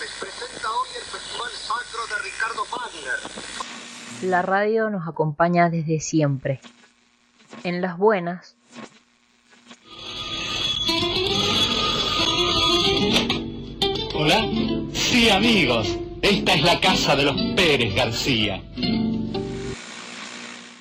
[0.00, 4.28] les presenta hoy el Festival Sacro de Ricardo Wagner.
[4.28, 6.60] La radio nos acompaña desde siempre.
[7.62, 8.56] En las buenas.
[14.22, 14.44] Hola.
[14.92, 15.98] Sí, amigos.
[16.20, 18.60] Esta es la casa de los Pérez García.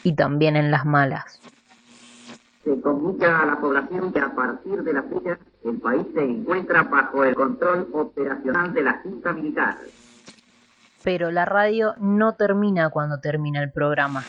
[0.04, 1.40] Y también en las malas
[2.66, 6.84] se comunica a la población que a partir de la fecha el país se encuentra
[6.84, 9.78] bajo el control operacional de la Junta Militar.
[11.02, 14.26] Pero la radio no termina cuando termina el programa.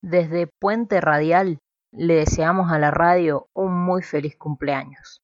[0.00, 1.58] Desde Puente Radial
[1.92, 5.20] le deseamos a la radio un muy feliz cumpleaños.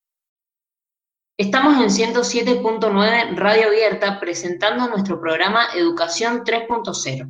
[1.36, 7.28] Estamos en 107.9 Radio Abierta presentando nuestro programa Educación 3.0.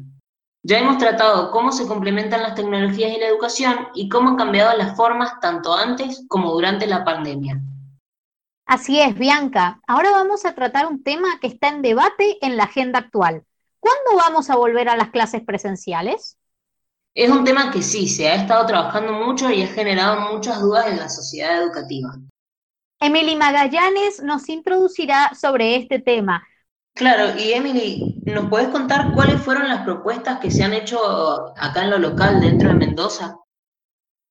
[0.63, 4.77] Ya hemos tratado cómo se complementan las tecnologías y la educación y cómo han cambiado
[4.77, 7.63] las formas tanto antes como durante la pandemia.
[8.67, 9.81] Así es, Bianca.
[9.87, 13.47] Ahora vamos a tratar un tema que está en debate en la agenda actual.
[13.81, 16.37] ¿Cuándo vamos a volver a las clases presenciales?
[17.15, 20.89] Es un tema que sí, se ha estado trabajando mucho y ha generado muchas dudas
[20.89, 22.19] en la sociedad educativa.
[23.01, 26.47] Emily Magallanes nos introducirá sobre este tema.
[26.95, 30.99] Claro, y Emily, ¿nos puedes contar cuáles fueron las propuestas que se han hecho
[31.57, 33.37] acá en lo local dentro de Mendoza?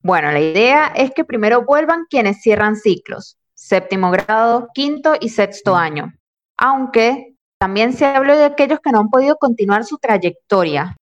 [0.02, 5.76] Bueno, la idea es que primero vuelvan quienes cierran ciclos, séptimo grado, quinto y sexto
[5.76, 6.14] año,
[6.58, 10.98] aunque también se habló de aquellos que no han podido continuar su trayectoria.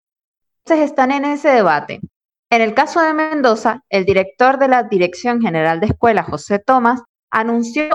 [0.63, 1.99] Entonces están en ese debate.
[2.51, 7.01] En el caso de Mendoza, el director de la Dirección General de Escuelas, José Tomás,
[7.31, 7.89] anunció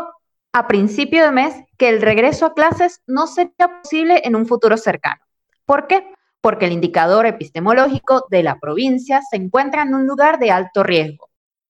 [0.52, 4.76] a principio de mes que el regreso a clases no sería posible en un futuro
[4.76, 5.20] cercano.
[5.66, 6.12] ¿Por qué?
[6.40, 11.28] Porque el indicador epistemológico de la provincia se encuentra en un lugar de alto riesgo,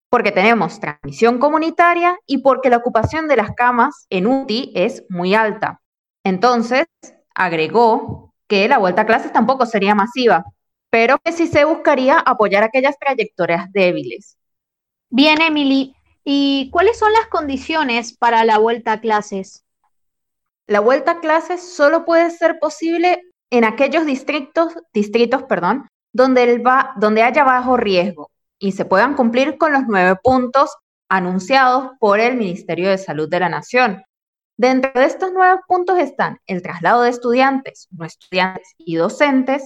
[0.09, 5.35] porque tenemos transmisión comunitaria y porque la ocupación de las camas en UTI es muy
[5.35, 5.81] alta.
[6.23, 6.87] Entonces,
[7.35, 10.45] agregó que la vuelta a clases tampoco sería masiva,
[10.91, 14.39] pero que sí se buscaría apoyar aquellas trayectorias débiles.
[15.09, 15.95] Bien, Emily,
[16.29, 19.65] ¿Y cuáles son las condiciones para la vuelta a clases?
[20.67, 26.61] La vuelta a clases solo puede ser posible en aquellos distritos, distritos perdón, donde,
[26.97, 30.75] donde haya bajo riesgo y se puedan cumplir con los nueve puntos
[31.09, 34.03] anunciados por el Ministerio de Salud de la Nación.
[34.57, 39.63] Dentro de estos nueve puntos están el traslado de estudiantes, no estudiantes y docentes,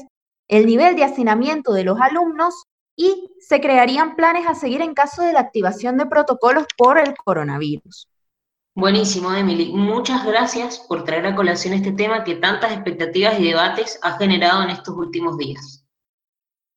[0.46, 2.64] el nivel de hacinamiento de los alumnos
[2.96, 7.14] y se crearían planes a seguir en caso de la activación de protocolos por el
[7.16, 8.08] coronavirus.
[8.74, 9.72] Buenísimo, Emily.
[9.72, 14.62] Muchas gracias por traer a colación este tema que tantas expectativas y debates ha generado
[14.62, 15.84] en estos últimos días.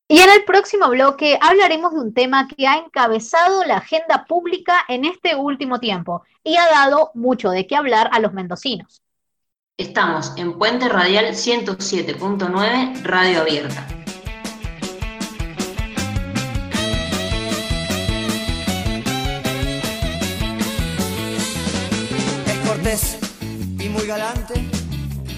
[0.08, 4.84] Y en el próximo bloque hablaremos de un tema que ha encabezado la agenda pública
[4.88, 9.02] en este último tiempo y ha dado mucho de qué hablar a los mendocinos.
[9.78, 14.03] Estamos en Puente Radial 107.9, Radio Abierta.
[22.86, 24.52] Y muy galante,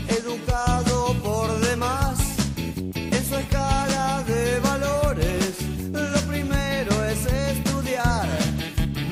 [0.08, 2.18] educado por demás.
[2.96, 5.54] En su escala de valores,
[5.92, 8.26] lo primero es estudiar.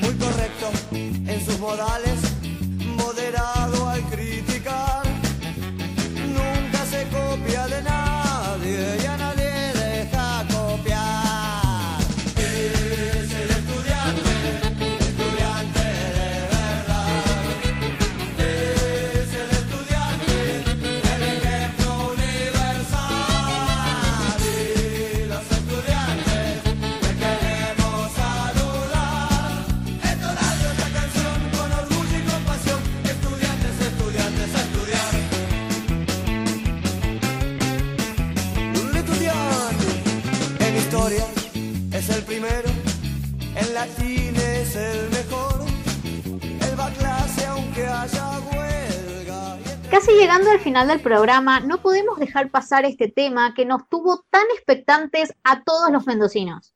[0.01, 2.04] Muy correcto en sus modales,
[50.65, 55.63] final del programa, no podemos dejar pasar este tema que nos tuvo tan expectantes a
[55.63, 56.73] todos los mendocinos.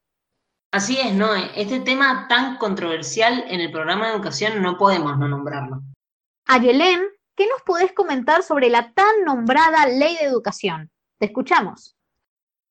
[0.71, 1.49] Así es, Noé.
[1.56, 5.82] Este tema tan controversial en el programa de educación no podemos no nombrarlo.
[6.45, 7.02] Ayelén,
[7.36, 10.91] ¿qué nos podés comentar sobre la tan nombrada Ley de Educación?
[11.17, 11.95] Te escuchamos.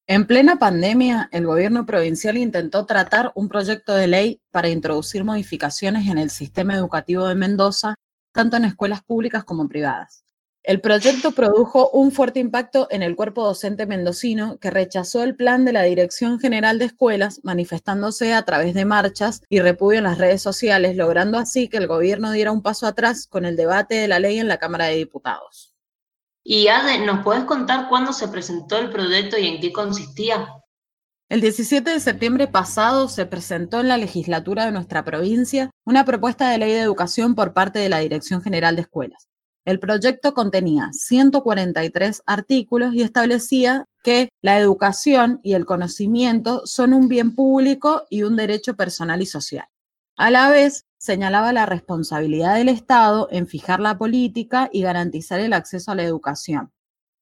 [0.07, 6.07] En plena pandemia, el gobierno provincial intentó tratar un proyecto de ley para introducir modificaciones
[6.07, 7.97] en el sistema educativo de Mendoza,
[8.33, 10.23] tanto en escuelas públicas como privadas.
[10.69, 15.65] El proyecto produjo un fuerte impacto en el cuerpo docente mendocino que rechazó el plan
[15.65, 20.19] de la Dirección General de Escuelas, manifestándose a través de marchas y repudio en las
[20.19, 24.09] redes sociales, logrando así que el gobierno diera un paso atrás con el debate de
[24.09, 25.73] la ley en la Cámara de Diputados.
[26.45, 30.53] Y Ade, ¿nos podés contar cuándo se presentó el proyecto y en qué consistía?
[31.31, 36.51] El 17 de septiembre pasado se presentó en la legislatura de nuestra provincia una propuesta
[36.51, 39.29] de ley de educación por parte de la Dirección General de Escuelas.
[39.69, 47.07] El proyecto contenía 143 artículos y establecía que la educación y el conocimiento son un
[47.07, 49.67] bien público y un derecho personal y social.
[50.17, 55.53] A la vez, señalaba la responsabilidad del Estado en fijar la política y garantizar el
[55.53, 56.73] acceso a la educación.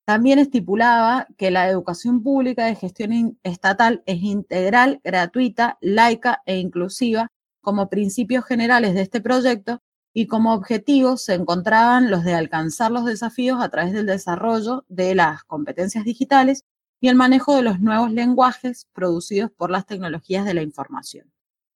[0.05, 7.27] También estipulaba que la educación pública de gestión estatal es integral, gratuita, laica e inclusiva
[7.61, 9.83] como principios generales de este proyecto
[10.19, 15.15] y como objetivos se encontraban los de alcanzar los desafíos a través del desarrollo de
[15.15, 16.65] las competencias digitales
[17.03, 21.31] y el manejo de los nuevos lenguajes producidos por las tecnologías de la información.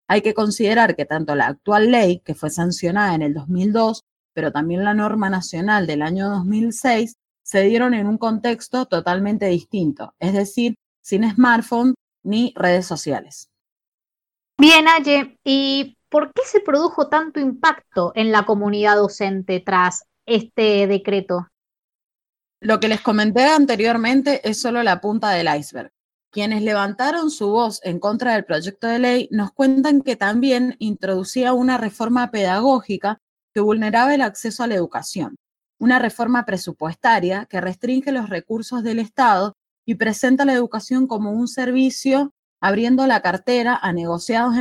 [0.08, 4.50] Hay que considerar que tanto la actual ley, que fue sancionada en el 2002, pero
[4.50, 10.32] también la norma nacional del año 2006, se dieron en un contexto totalmente distinto, es
[10.32, 13.50] decir, sin smartphone ni redes sociales.
[14.56, 20.86] Bien, Aye, ¿y por qué se produjo tanto impacto en la comunidad docente tras este
[20.86, 21.48] decreto?
[22.60, 25.90] Lo que les comenté anteriormente es solo la punta del iceberg.
[26.32, 31.52] Quienes levantaron su voz en contra del proyecto de ley nos cuentan que también introducía
[31.52, 33.18] una reforma pedagógica
[33.54, 35.36] que vulneraba el acceso a la educación,
[35.78, 41.48] una reforma presupuestaria que restringe los recursos del Estado y presenta la educación como un
[41.48, 44.54] servicio abriendo la cartera a negociados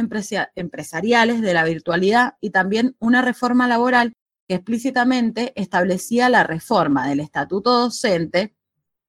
[0.55, 4.13] empresariales de la virtualidad y también una reforma laboral
[4.47, 8.55] que explícitamente establecía la reforma del estatuto docente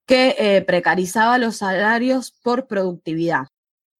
[0.07, 3.47] que eh, precarizaba los salarios por productividad.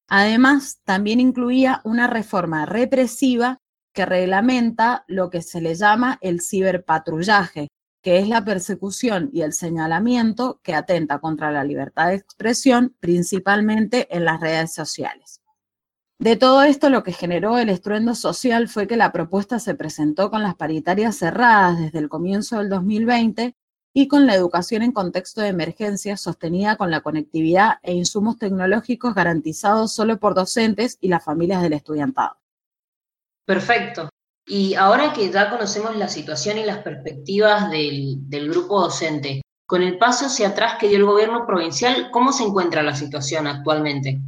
[0.09, 3.59] Además, también incluía una reforma represiva
[3.95, 7.69] que reglamenta lo que se le llama el ciberpatrullaje,
[8.03, 14.09] que es la persecución y el señalamiento que atenta contra la libertad de expresión, principalmente
[14.15, 15.41] en las redes sociales.
[16.19, 20.31] De todo esto, lo que generó el estruendo social fue que la propuesta se presentó
[20.31, 23.57] con las paritarias cerradas desde el comienzo del 2020
[23.95, 29.15] y con la educación en contexto de emergencia sostenida con la conectividad e insumos tecnológicos
[29.15, 32.37] garantizados solo por docentes y las familias del estudiantado.
[33.47, 34.11] Perfecto.
[34.47, 38.19] Y ahora que ya conocemos la situación y las perspectivas del,
[38.49, 42.83] grupo docente, con el paso hacia atrás que dio el gobierno provincial, ¿cómo se encuentra
[42.83, 44.21] la situación actualmente?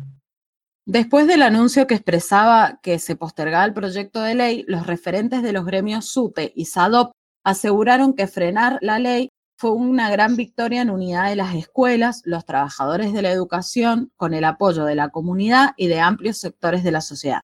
[0.85, 5.53] Después del anuncio que expresaba que se postergaba el proyecto de ley, los referentes de
[5.53, 7.13] los gremios SUTE y SADOP
[7.45, 9.29] aseguraron que frenar la ley
[9.63, 14.35] fue una gran victoria en unidad de las escuelas, los trabajadores de la educación, con
[14.35, 17.43] el apoyo de la comunidad y de amplios sectores de la sociedad.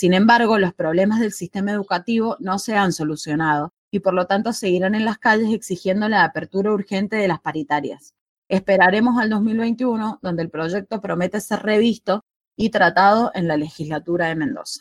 [0.00, 4.54] Sin embargo, los problemas del sistema educativo no se han solucionado y por lo tanto
[4.54, 8.14] seguirán en las calles exigiendo la apertura urgente de las paritarias.
[8.48, 12.24] Esperaremos al 2021, donde el proyecto promete ser revisto
[12.56, 14.80] y tratado en la legislatura de Mendoza.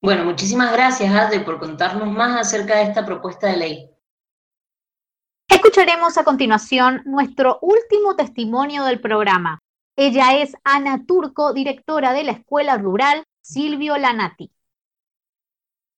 [0.00, 3.90] Bueno, muchísimas gracias, Adri, por contarnos más acerca de esta propuesta de ley.
[5.46, 9.58] Escucharemos a continuación nuestro último testimonio del programa.
[9.94, 14.50] Ella es Ana Turco, directora de la Escuela Rural Silvio Lanati.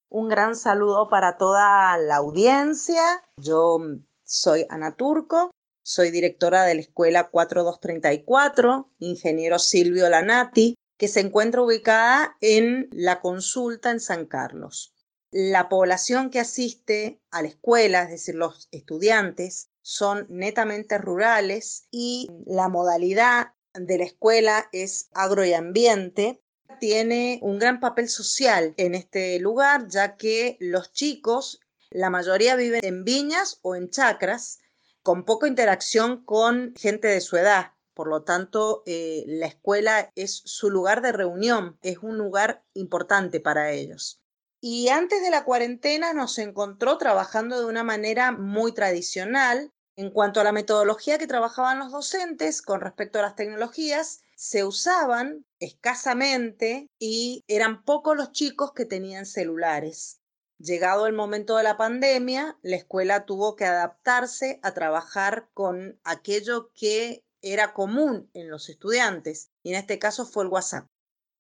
[0.08, 3.22] Un gran saludo para toda la audiencia.
[3.36, 3.78] Yo
[4.24, 5.52] soy Ana Turco,
[5.84, 13.20] soy directora de la Escuela 4234, ingeniero Silvio Lanati, que se encuentra ubicada en la
[13.20, 14.92] consulta en San Carlos.
[15.30, 22.28] La población que asiste a la escuela, es decir, los estudiantes, son netamente rurales y
[22.44, 26.42] la modalidad de la escuela es agro y ambiente.
[26.78, 31.60] Tiene un gran papel social en este lugar, ya que los chicos,
[31.90, 34.58] la mayoría viven en viñas o en chacras,
[35.02, 37.72] con poca interacción con gente de su edad.
[37.94, 43.40] Por lo tanto, eh, la escuela es su lugar de reunión, es un lugar importante
[43.40, 44.20] para ellos.
[44.60, 49.72] Y antes de la cuarentena nos encontró trabajando de una manera muy tradicional.
[49.94, 54.64] En cuanto a la metodología que trabajaban los docentes con respecto a las tecnologías, se
[54.64, 60.20] usaban escasamente y eran pocos los chicos que tenían celulares.
[60.58, 66.70] Llegado el momento de la pandemia, la escuela tuvo que adaptarse a trabajar con aquello
[66.72, 70.86] que era común en los estudiantes, y en este caso fue el WhatsApp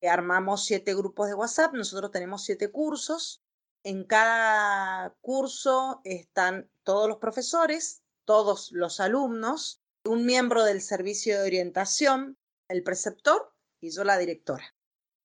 [0.08, 3.42] armamos siete grupos de WhatsApp, nosotros tenemos siete cursos.
[3.82, 11.46] En cada curso están todos los profesores, todos los alumnos, un miembro del servicio de
[11.46, 12.36] orientación,
[12.68, 14.74] el preceptor y yo la directora.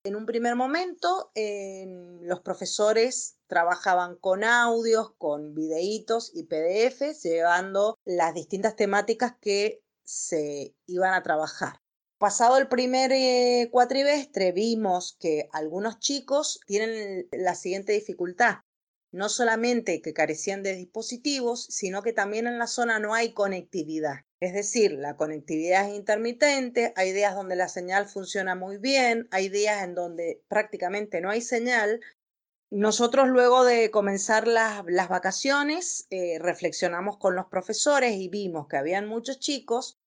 [0.03, 8.33] En un primer momento, los profesores trabajaban con audios, con videitos y PDFs, llevando las
[8.33, 11.81] distintas temáticas que se iban a trabajar.
[12.17, 18.59] Pasado el primer eh, cuatrimestre vimos que algunos chicos tienen la siguiente dificultad.
[19.11, 24.21] No solamente que carecían de dispositivos, sino que también en la zona no hay conectividad.
[24.41, 29.49] Es decir, la conectividad es intermitente, hay días donde la señal funciona muy bien, hay
[29.49, 32.01] días en donde prácticamente no hay señal.
[32.71, 39.07] Nosotros luego de comenzar las, vacaciones eh, reflexionamos con los profesores y vimos que habían
[39.07, 39.99] muchos chicos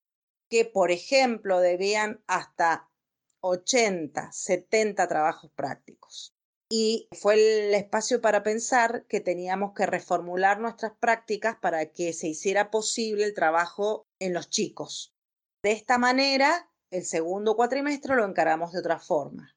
[0.51, 2.91] que, por ejemplo, debían hasta
[3.39, 6.34] 80, 70 trabajos prácticos.
[6.77, 7.35] Y fue
[7.69, 13.23] el espacio para pensar que teníamos que reformular nuestras prácticas para que se hiciera posible
[13.23, 15.15] el trabajo en los chicos.
[15.63, 19.57] De esta manera, el segundo cuatrimestre lo encaramos de otra forma,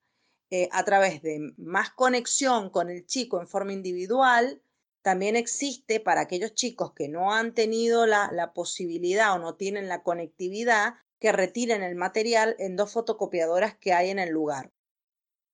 [0.52, 4.62] eh, a través de más conexión con el chico en forma individual,
[5.02, 10.04] también existe para aquellos chicos que no han tenido la, posibilidad o no tienen la
[10.04, 14.72] conectividad que retiren el material en dos fotocopiadoras que hay en el lugar.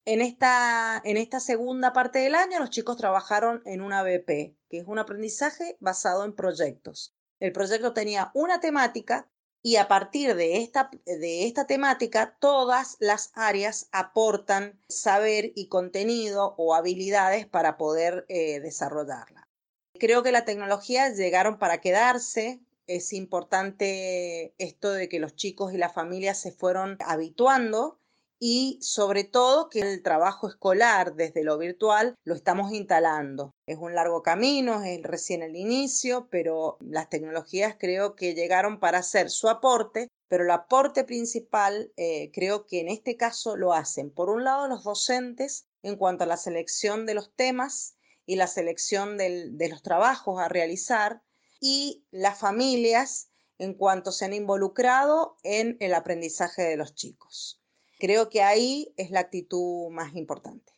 [0.05, 4.79] En esta, en esta segunda parte del año los chicos trabajaron en una BP, que
[4.79, 7.15] es un aprendizaje basado en proyectos.
[7.39, 9.29] El proyecto tenía una temática
[9.61, 16.53] y a partir de esta, de esta temática todas las áreas aportan saber y contenido
[16.57, 19.47] o habilidades para poder eh, desarrollarla.
[19.97, 22.59] Creo que la tecnología llegaron para quedarse.
[22.87, 28.01] Es importante esto de que los chicos y las familias se fueron habituando
[28.45, 33.55] y sobre todo que el trabajo escolar desde lo virtual lo estamos instalando.
[33.65, 38.97] Es un largo camino, es recién el inicio, pero las tecnologías creo que llegaron para
[38.97, 44.11] hacer su aporte, pero el aporte principal eh, creo que en este caso lo hacen,
[44.11, 48.47] por un lado, los docentes en cuanto a la selección de los temas y la
[48.47, 51.23] selección de los trabajos a realizar
[51.61, 57.62] y las familias en cuanto se han involucrado en el aprendizaje de los chicos.
[58.03, 60.73] Creo que ahí es la actitud más importante.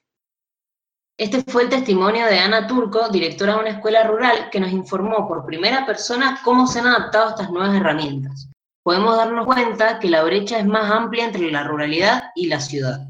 [1.17, 5.27] Este fue el testimonio de Ana Turco, directora de una escuela rural, que nos informó
[5.27, 8.47] por primera persona cómo se han adaptado estas nuevas herramientas.
[8.83, 13.07] Podemos darnos cuenta que la brecha es más amplia entre la ruralidad y la ciudad.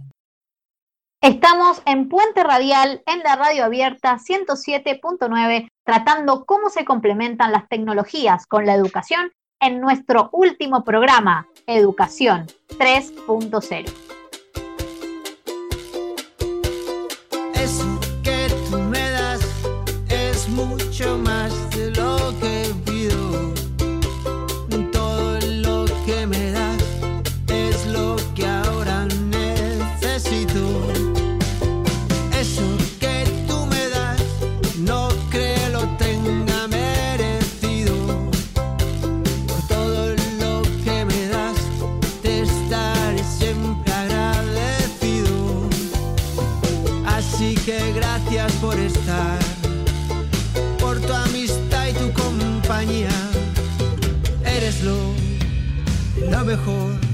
[1.22, 8.48] Estamos en Puente Radial, en la radio abierta 107.9, tratando cómo se complementan las tecnologías
[8.48, 12.48] con la educación en nuestro último programa, Educación
[12.78, 14.05] 3.0.
[50.80, 53.10] por tu amistad y tu compañía.
[54.46, 54.98] Eres lo,
[56.30, 57.05] lo mejor.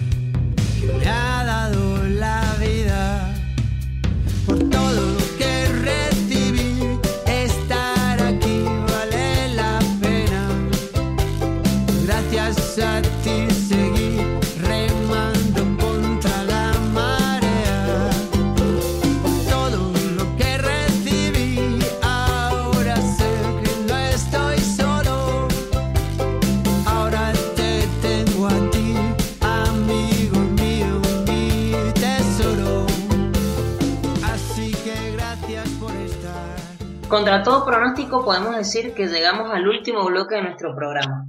[37.11, 41.25] Contra todo pronóstico podemos decir que llegamos al último bloque de nuestro programa.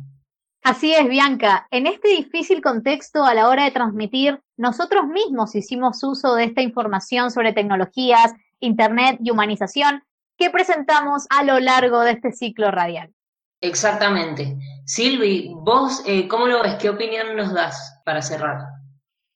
[0.63, 1.67] Así es, Bianca.
[1.73, 6.63] En este difícil contexto a la hora de transmitir, nosotros mismos hicimos uso de esta
[6.63, 10.05] información sobre tecnologías, Internet y humanización
[10.39, 13.13] que presentamos a lo largo de este ciclo radial.
[13.61, 14.57] Exactamente.
[14.87, 16.77] Silvi, vos, eh, ¿cómo lo ves?
[16.77, 18.69] ¿Qué opinión nos das para cerrar?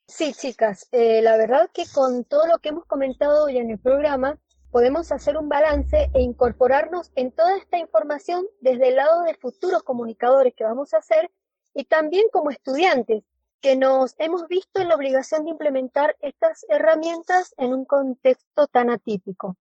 [0.07, 3.81] Sí, chicas, eh, la verdad que con todo lo que hemos comentado hoy en el
[3.81, 4.39] programa,
[4.77, 9.83] podemos hacer un balance e incorporarnos en toda esta información desde el lado de futuros
[9.83, 11.31] comunicadores que vamos a ser
[11.73, 13.25] y también como estudiantes
[13.63, 18.91] que nos hemos visto en la obligación de implementar estas herramientas en un contexto tan
[18.91, 19.57] atípico.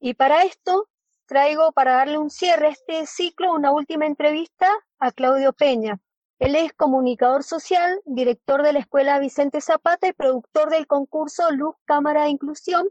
[0.00, 0.86] Y para esto
[1.24, 5.98] traigo para darle un cierre a este ciclo una última entrevista a Claudio Peña.
[6.38, 11.74] Él es comunicador social, director de la Escuela Vicente Zapata y productor del concurso Luz,
[11.86, 12.86] Cámara e Inclusión,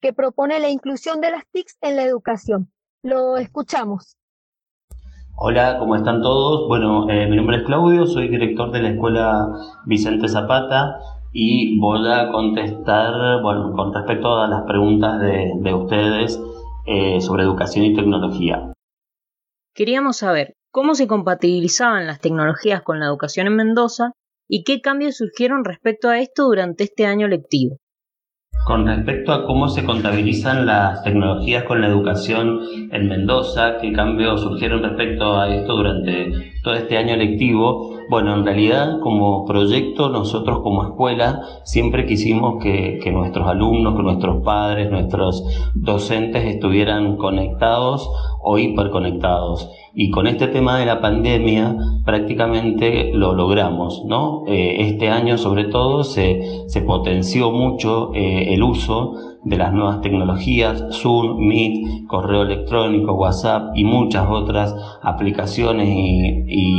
[0.00, 2.70] que propone la inclusión de las TICs en la educación.
[3.02, 4.16] Lo escuchamos.
[5.36, 6.66] Hola, ¿cómo están todos?
[6.66, 9.46] Bueno, eh, mi nombre es Claudio, soy director de la Escuela
[9.86, 10.98] Vicente Zapata
[11.32, 16.40] y voy a contestar, bueno, con respecto a las preguntas de, de ustedes
[16.86, 18.72] eh, sobre educación y tecnología.
[19.74, 24.12] Queríamos saber cómo se compatibilizaban las tecnologías con la educación en Mendoza
[24.48, 27.76] y qué cambios surgieron respecto a esto durante este año lectivo.
[28.66, 32.60] Con respecto a cómo se contabilizan las tecnologías con la educación
[32.92, 38.44] en Mendoza, qué cambios surgieron respecto a esto durante todo este año lectivo, bueno, en
[38.44, 44.90] realidad como proyecto nosotros como escuela siempre quisimos que, que nuestros alumnos, que nuestros padres,
[44.90, 45.44] nuestros
[45.74, 48.10] docentes estuvieran conectados
[48.42, 49.70] o hiperconectados.
[49.94, 54.44] Y con este tema de la pandemia prácticamente lo logramos, ¿no?
[54.46, 60.00] Eh, este año sobre todo se, se potenció mucho eh, el uso de las nuevas
[60.00, 66.78] tecnologías, Zoom, Meet, correo electrónico, WhatsApp y muchas otras aplicaciones y,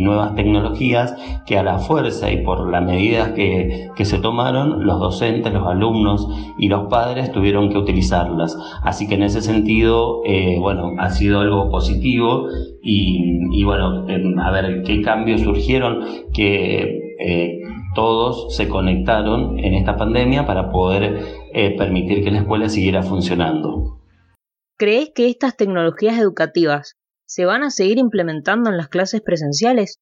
[0.00, 1.14] nuevas tecnologías
[1.44, 5.66] que a la fuerza y por las medidas que, que se tomaron, los docentes, los
[5.66, 6.26] alumnos
[6.58, 8.56] y los padres tuvieron que utilizarlas.
[8.82, 12.46] Así que en ese sentido, eh, bueno, ha sido algo positivo
[12.82, 16.00] y, y bueno, em, a ver qué cambios surgieron
[16.32, 17.60] que eh,
[17.94, 21.20] todos se conectaron en esta pandemia para poder
[21.52, 23.98] eh, permitir que la escuela siguiera funcionando.
[24.78, 26.94] ¿Crees que estas tecnologías educativas
[27.26, 29.98] se van a seguir implementando en las clases presenciales?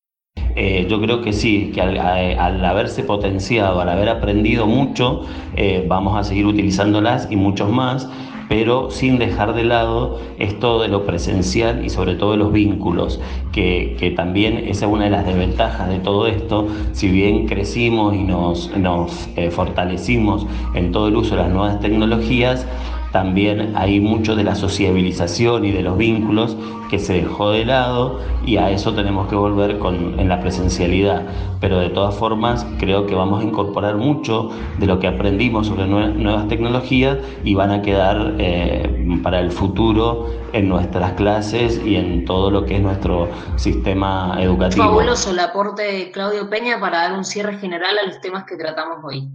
[0.54, 5.22] Eh, yo creo que sí, que al, a- al haberse potenciado, al haber aprendido mucho,
[5.56, 8.08] eh, vamos a seguir utilizándolas y muchos más,
[8.48, 13.20] pero sin dejar de lado esto de lo presencial y sobre todo los vínculos,
[13.52, 18.76] que, también es una de las desventajas de todo esto, si bien crecimos y nos,
[18.76, 22.66] nos eh, fortalecimos en todo el uso de las nuevas tecnologías,
[23.12, 26.56] también hay mucho de la sociabilización y de los vínculos
[26.90, 31.22] que se dejó de lado y a eso tenemos que volver con, en la presencialidad.
[31.60, 35.84] Pero de todas formas creo que vamos a incorporar mucho de lo que aprendimos sobre
[35.86, 41.96] nue- nuevas tecnologías y van a quedar eh, para el futuro en nuestras clases y
[41.96, 44.84] en todo lo que es nuestro sistema educativo.
[44.84, 48.56] Fabuloso el aporte de Claudio Peña para dar un cierre general a los temas que
[48.56, 49.28] tratamos hoy.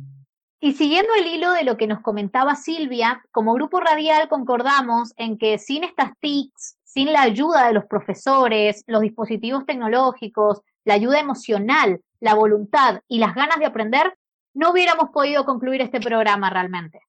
[0.64, 5.38] Y siguiendo el hilo de lo que nos comentaba Silvia, como grupo radial concordamos en
[5.38, 11.20] que sin estas TICs, sin la ayuda de los profesores, los dispositivos tecnológicos, la ayuda
[11.20, 14.18] emocional, la voluntad y las ganas de aprender,
[14.54, 17.02] no hubiéramos podido concluir este programa realmente.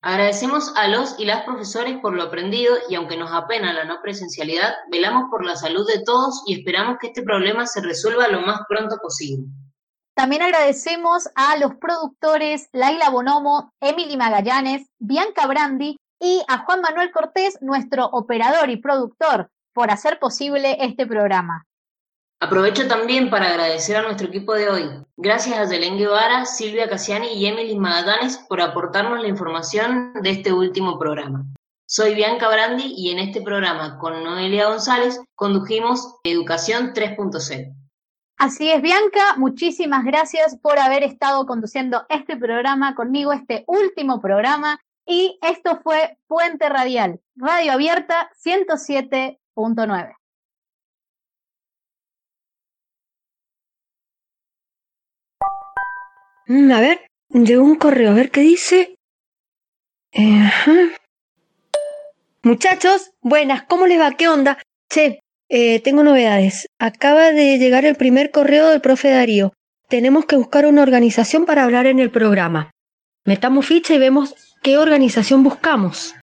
[0.00, 4.00] Agradecemos a los y las profesores por lo aprendido y aunque nos apena la no
[4.00, 8.42] presencialidad, velamos por la salud de todos y esperamos que este problema se resuelva lo
[8.42, 9.48] más pronto posible.
[10.14, 17.10] También agradecemos a los productores Laila Bonomo, Emily Magallanes, Bianca Brandi y a Juan Manuel
[17.10, 21.64] Cortés, nuestro operador y productor, por hacer posible este programa.
[22.40, 24.84] Aprovecho también para agradecer a nuestro equipo de hoy.
[25.16, 30.52] Gracias a Yelén Guevara, Silvia Cassiani y Emily Magadanes por aportarnos la información de este
[30.52, 31.44] último programa.
[31.86, 37.81] Soy Bianca Brandi y en este programa con Noelia González condujimos Educación 3.0.
[38.44, 44.80] Así es, Bianca, muchísimas gracias por haber estado conduciendo este programa conmigo, este último programa.
[45.06, 50.16] Y esto fue Puente Radial, Radio Abierta 107.9.
[56.48, 58.96] Mm, a ver, llegó un correo, a ver qué dice.
[60.10, 60.50] Eh,
[62.42, 64.10] Muchachos, buenas, ¿cómo les va?
[64.16, 64.58] ¿Qué onda?
[64.90, 65.21] Che,
[65.54, 66.66] eh, tengo novedades.
[66.78, 69.52] Acaba de llegar el primer correo del profe Darío.
[69.86, 72.70] Tenemos que buscar una organización para hablar en el programa.
[73.26, 76.14] Metamos ficha y vemos qué organización buscamos.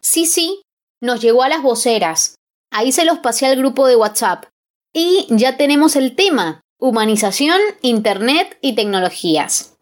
[0.00, 0.62] Sí, sí,
[1.02, 2.36] nos llegó a las voceras.
[2.70, 4.46] Ahí se los pasé al grupo de WhatsApp.
[4.94, 9.76] Y ya tenemos el tema, humanización, Internet y tecnologías.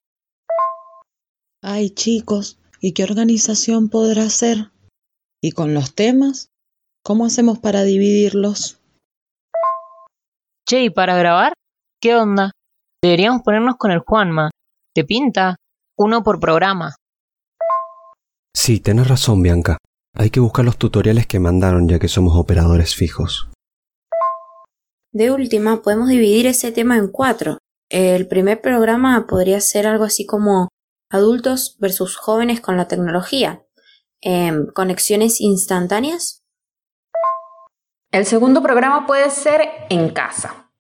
[1.62, 4.72] Ay, chicos, ¿y qué organización podrá ser?
[5.43, 6.51] ¿Y con los temas?
[7.03, 8.78] ¿Cómo hacemos para dividirlos?
[10.68, 11.55] Che, ¿y para grabar?
[12.01, 12.53] ¿Qué onda?
[13.03, 14.51] Deberíamos ponernos con el Juanma.
[14.95, 15.57] ¿Te pinta?
[15.97, 16.95] Uno por programa.
[18.55, 19.78] Sí, tenés razón, Bianca.
[20.14, 23.49] Hay que buscar los tutoriales que mandaron ya que somos operadores fijos.
[25.12, 27.59] De última, podemos dividir ese tema en cuatro.
[27.88, 30.68] El primer programa podría ser algo así como
[31.11, 33.64] adultos versus jóvenes con la tecnología.
[34.23, 36.43] Em, conexiones instantáneas.
[38.12, 40.71] El segundo programa puede ser en casa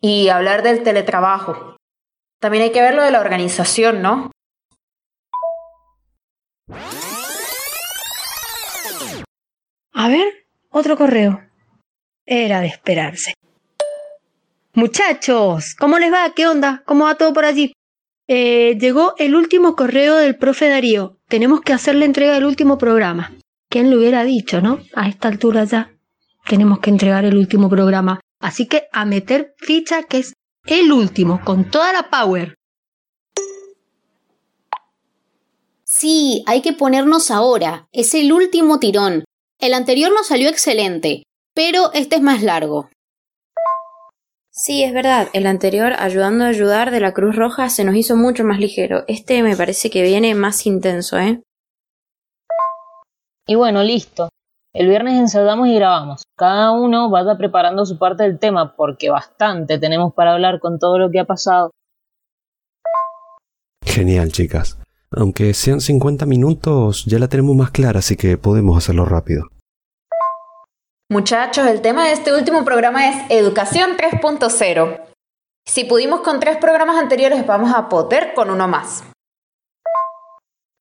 [0.00, 1.76] y hablar del teletrabajo.
[2.40, 4.30] También hay que ver lo de la organización, ¿no?
[9.92, 11.42] A ver, otro correo.
[12.24, 13.34] Era de esperarse.
[14.72, 16.32] Muchachos, ¿cómo les va?
[16.34, 16.84] ¿Qué onda?
[16.86, 17.72] ¿Cómo va todo por allí?
[18.28, 21.17] Eh, llegó el último correo del profe Darío.
[21.28, 23.36] Tenemos que hacer la entrega del último programa.
[23.68, 24.80] ¿Quién lo hubiera dicho, no?
[24.94, 25.94] A esta altura ya
[26.48, 28.18] tenemos que entregar el último programa.
[28.40, 30.32] Así que a meter ficha que es
[30.64, 32.54] el último, con toda la power.
[35.84, 37.88] Sí, hay que ponernos ahora.
[37.92, 39.24] Es el último tirón.
[39.60, 41.24] El anterior nos salió excelente,
[41.54, 42.88] pero este es más largo.
[44.60, 45.28] Sí, es verdad.
[45.34, 49.04] El anterior, ayudando a ayudar de la Cruz Roja, se nos hizo mucho más ligero.
[49.06, 51.40] Este me parece que viene más intenso, ¿eh?
[53.46, 54.30] Y bueno, listo.
[54.74, 56.24] El viernes ensayamos y grabamos.
[56.36, 60.98] Cada uno vaya preparando su parte del tema, porque bastante tenemos para hablar con todo
[60.98, 61.70] lo que ha pasado.
[63.84, 64.76] Genial, chicas.
[65.12, 69.50] Aunque sean 50 minutos, ya la tenemos más clara, así que podemos hacerlo rápido.
[71.10, 75.06] Muchachos, el tema de este último programa es Educación 3.0.
[75.64, 79.04] Si pudimos con tres programas anteriores, vamos a poder con uno más.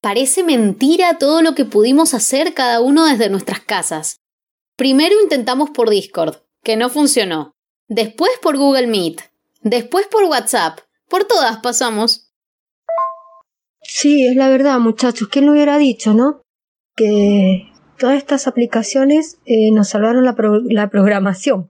[0.01, 4.17] Parece mentira todo lo que pudimos hacer cada uno desde nuestras casas.
[4.75, 7.53] Primero intentamos por Discord, que no funcionó.
[7.87, 9.21] Después por Google Meet.
[9.61, 10.79] Después por WhatsApp.
[11.07, 12.33] Por todas pasamos.
[13.81, 15.29] Sí, es la verdad, muchachos.
[15.29, 16.41] ¿Quién lo hubiera dicho, no?
[16.97, 21.69] Que todas estas aplicaciones eh, nos salvaron la, programación.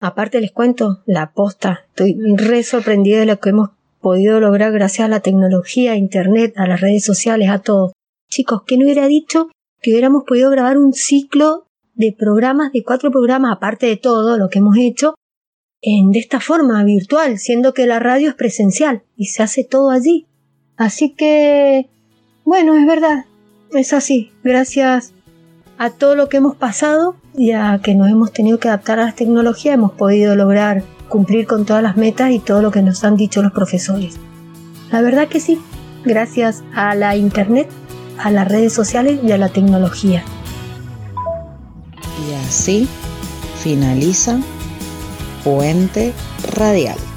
[0.00, 1.86] Aparte les cuento la posta.
[1.88, 6.54] Estoy re sorprendida de lo que hemos podido lograr gracias a la tecnología, a internet,
[6.56, 7.92] a las redes sociales, a todo.
[8.28, 9.48] Chicos, ¿quién hubiera dicho
[9.80, 14.48] que hubiéramos podido grabar un ciclo de programas, de cuatro programas, aparte de todo lo
[14.48, 15.14] que hemos hecho,
[15.82, 19.90] en, de esta forma virtual, siendo que la radio es presencial y se hace todo
[19.90, 20.26] allí?
[20.76, 21.88] Así que,
[22.44, 23.26] bueno, es verdad,
[23.72, 24.32] es así.
[24.42, 25.12] Gracias
[25.82, 29.06] a todo lo que hemos pasado y a que nos hemos tenido que adaptar a
[29.06, 33.02] las tecnologías, hemos podido lograr cumplir con todas las metas y todo lo que nos
[33.02, 34.14] han dicho los profesores.
[34.92, 35.60] La verdad que sí,
[36.04, 37.68] gracias a la internet,
[38.16, 40.22] a las redes sociales y a la tecnología.
[42.28, 42.88] Y así
[43.60, 44.38] finaliza
[45.42, 46.12] Puente
[46.54, 47.11] Radial.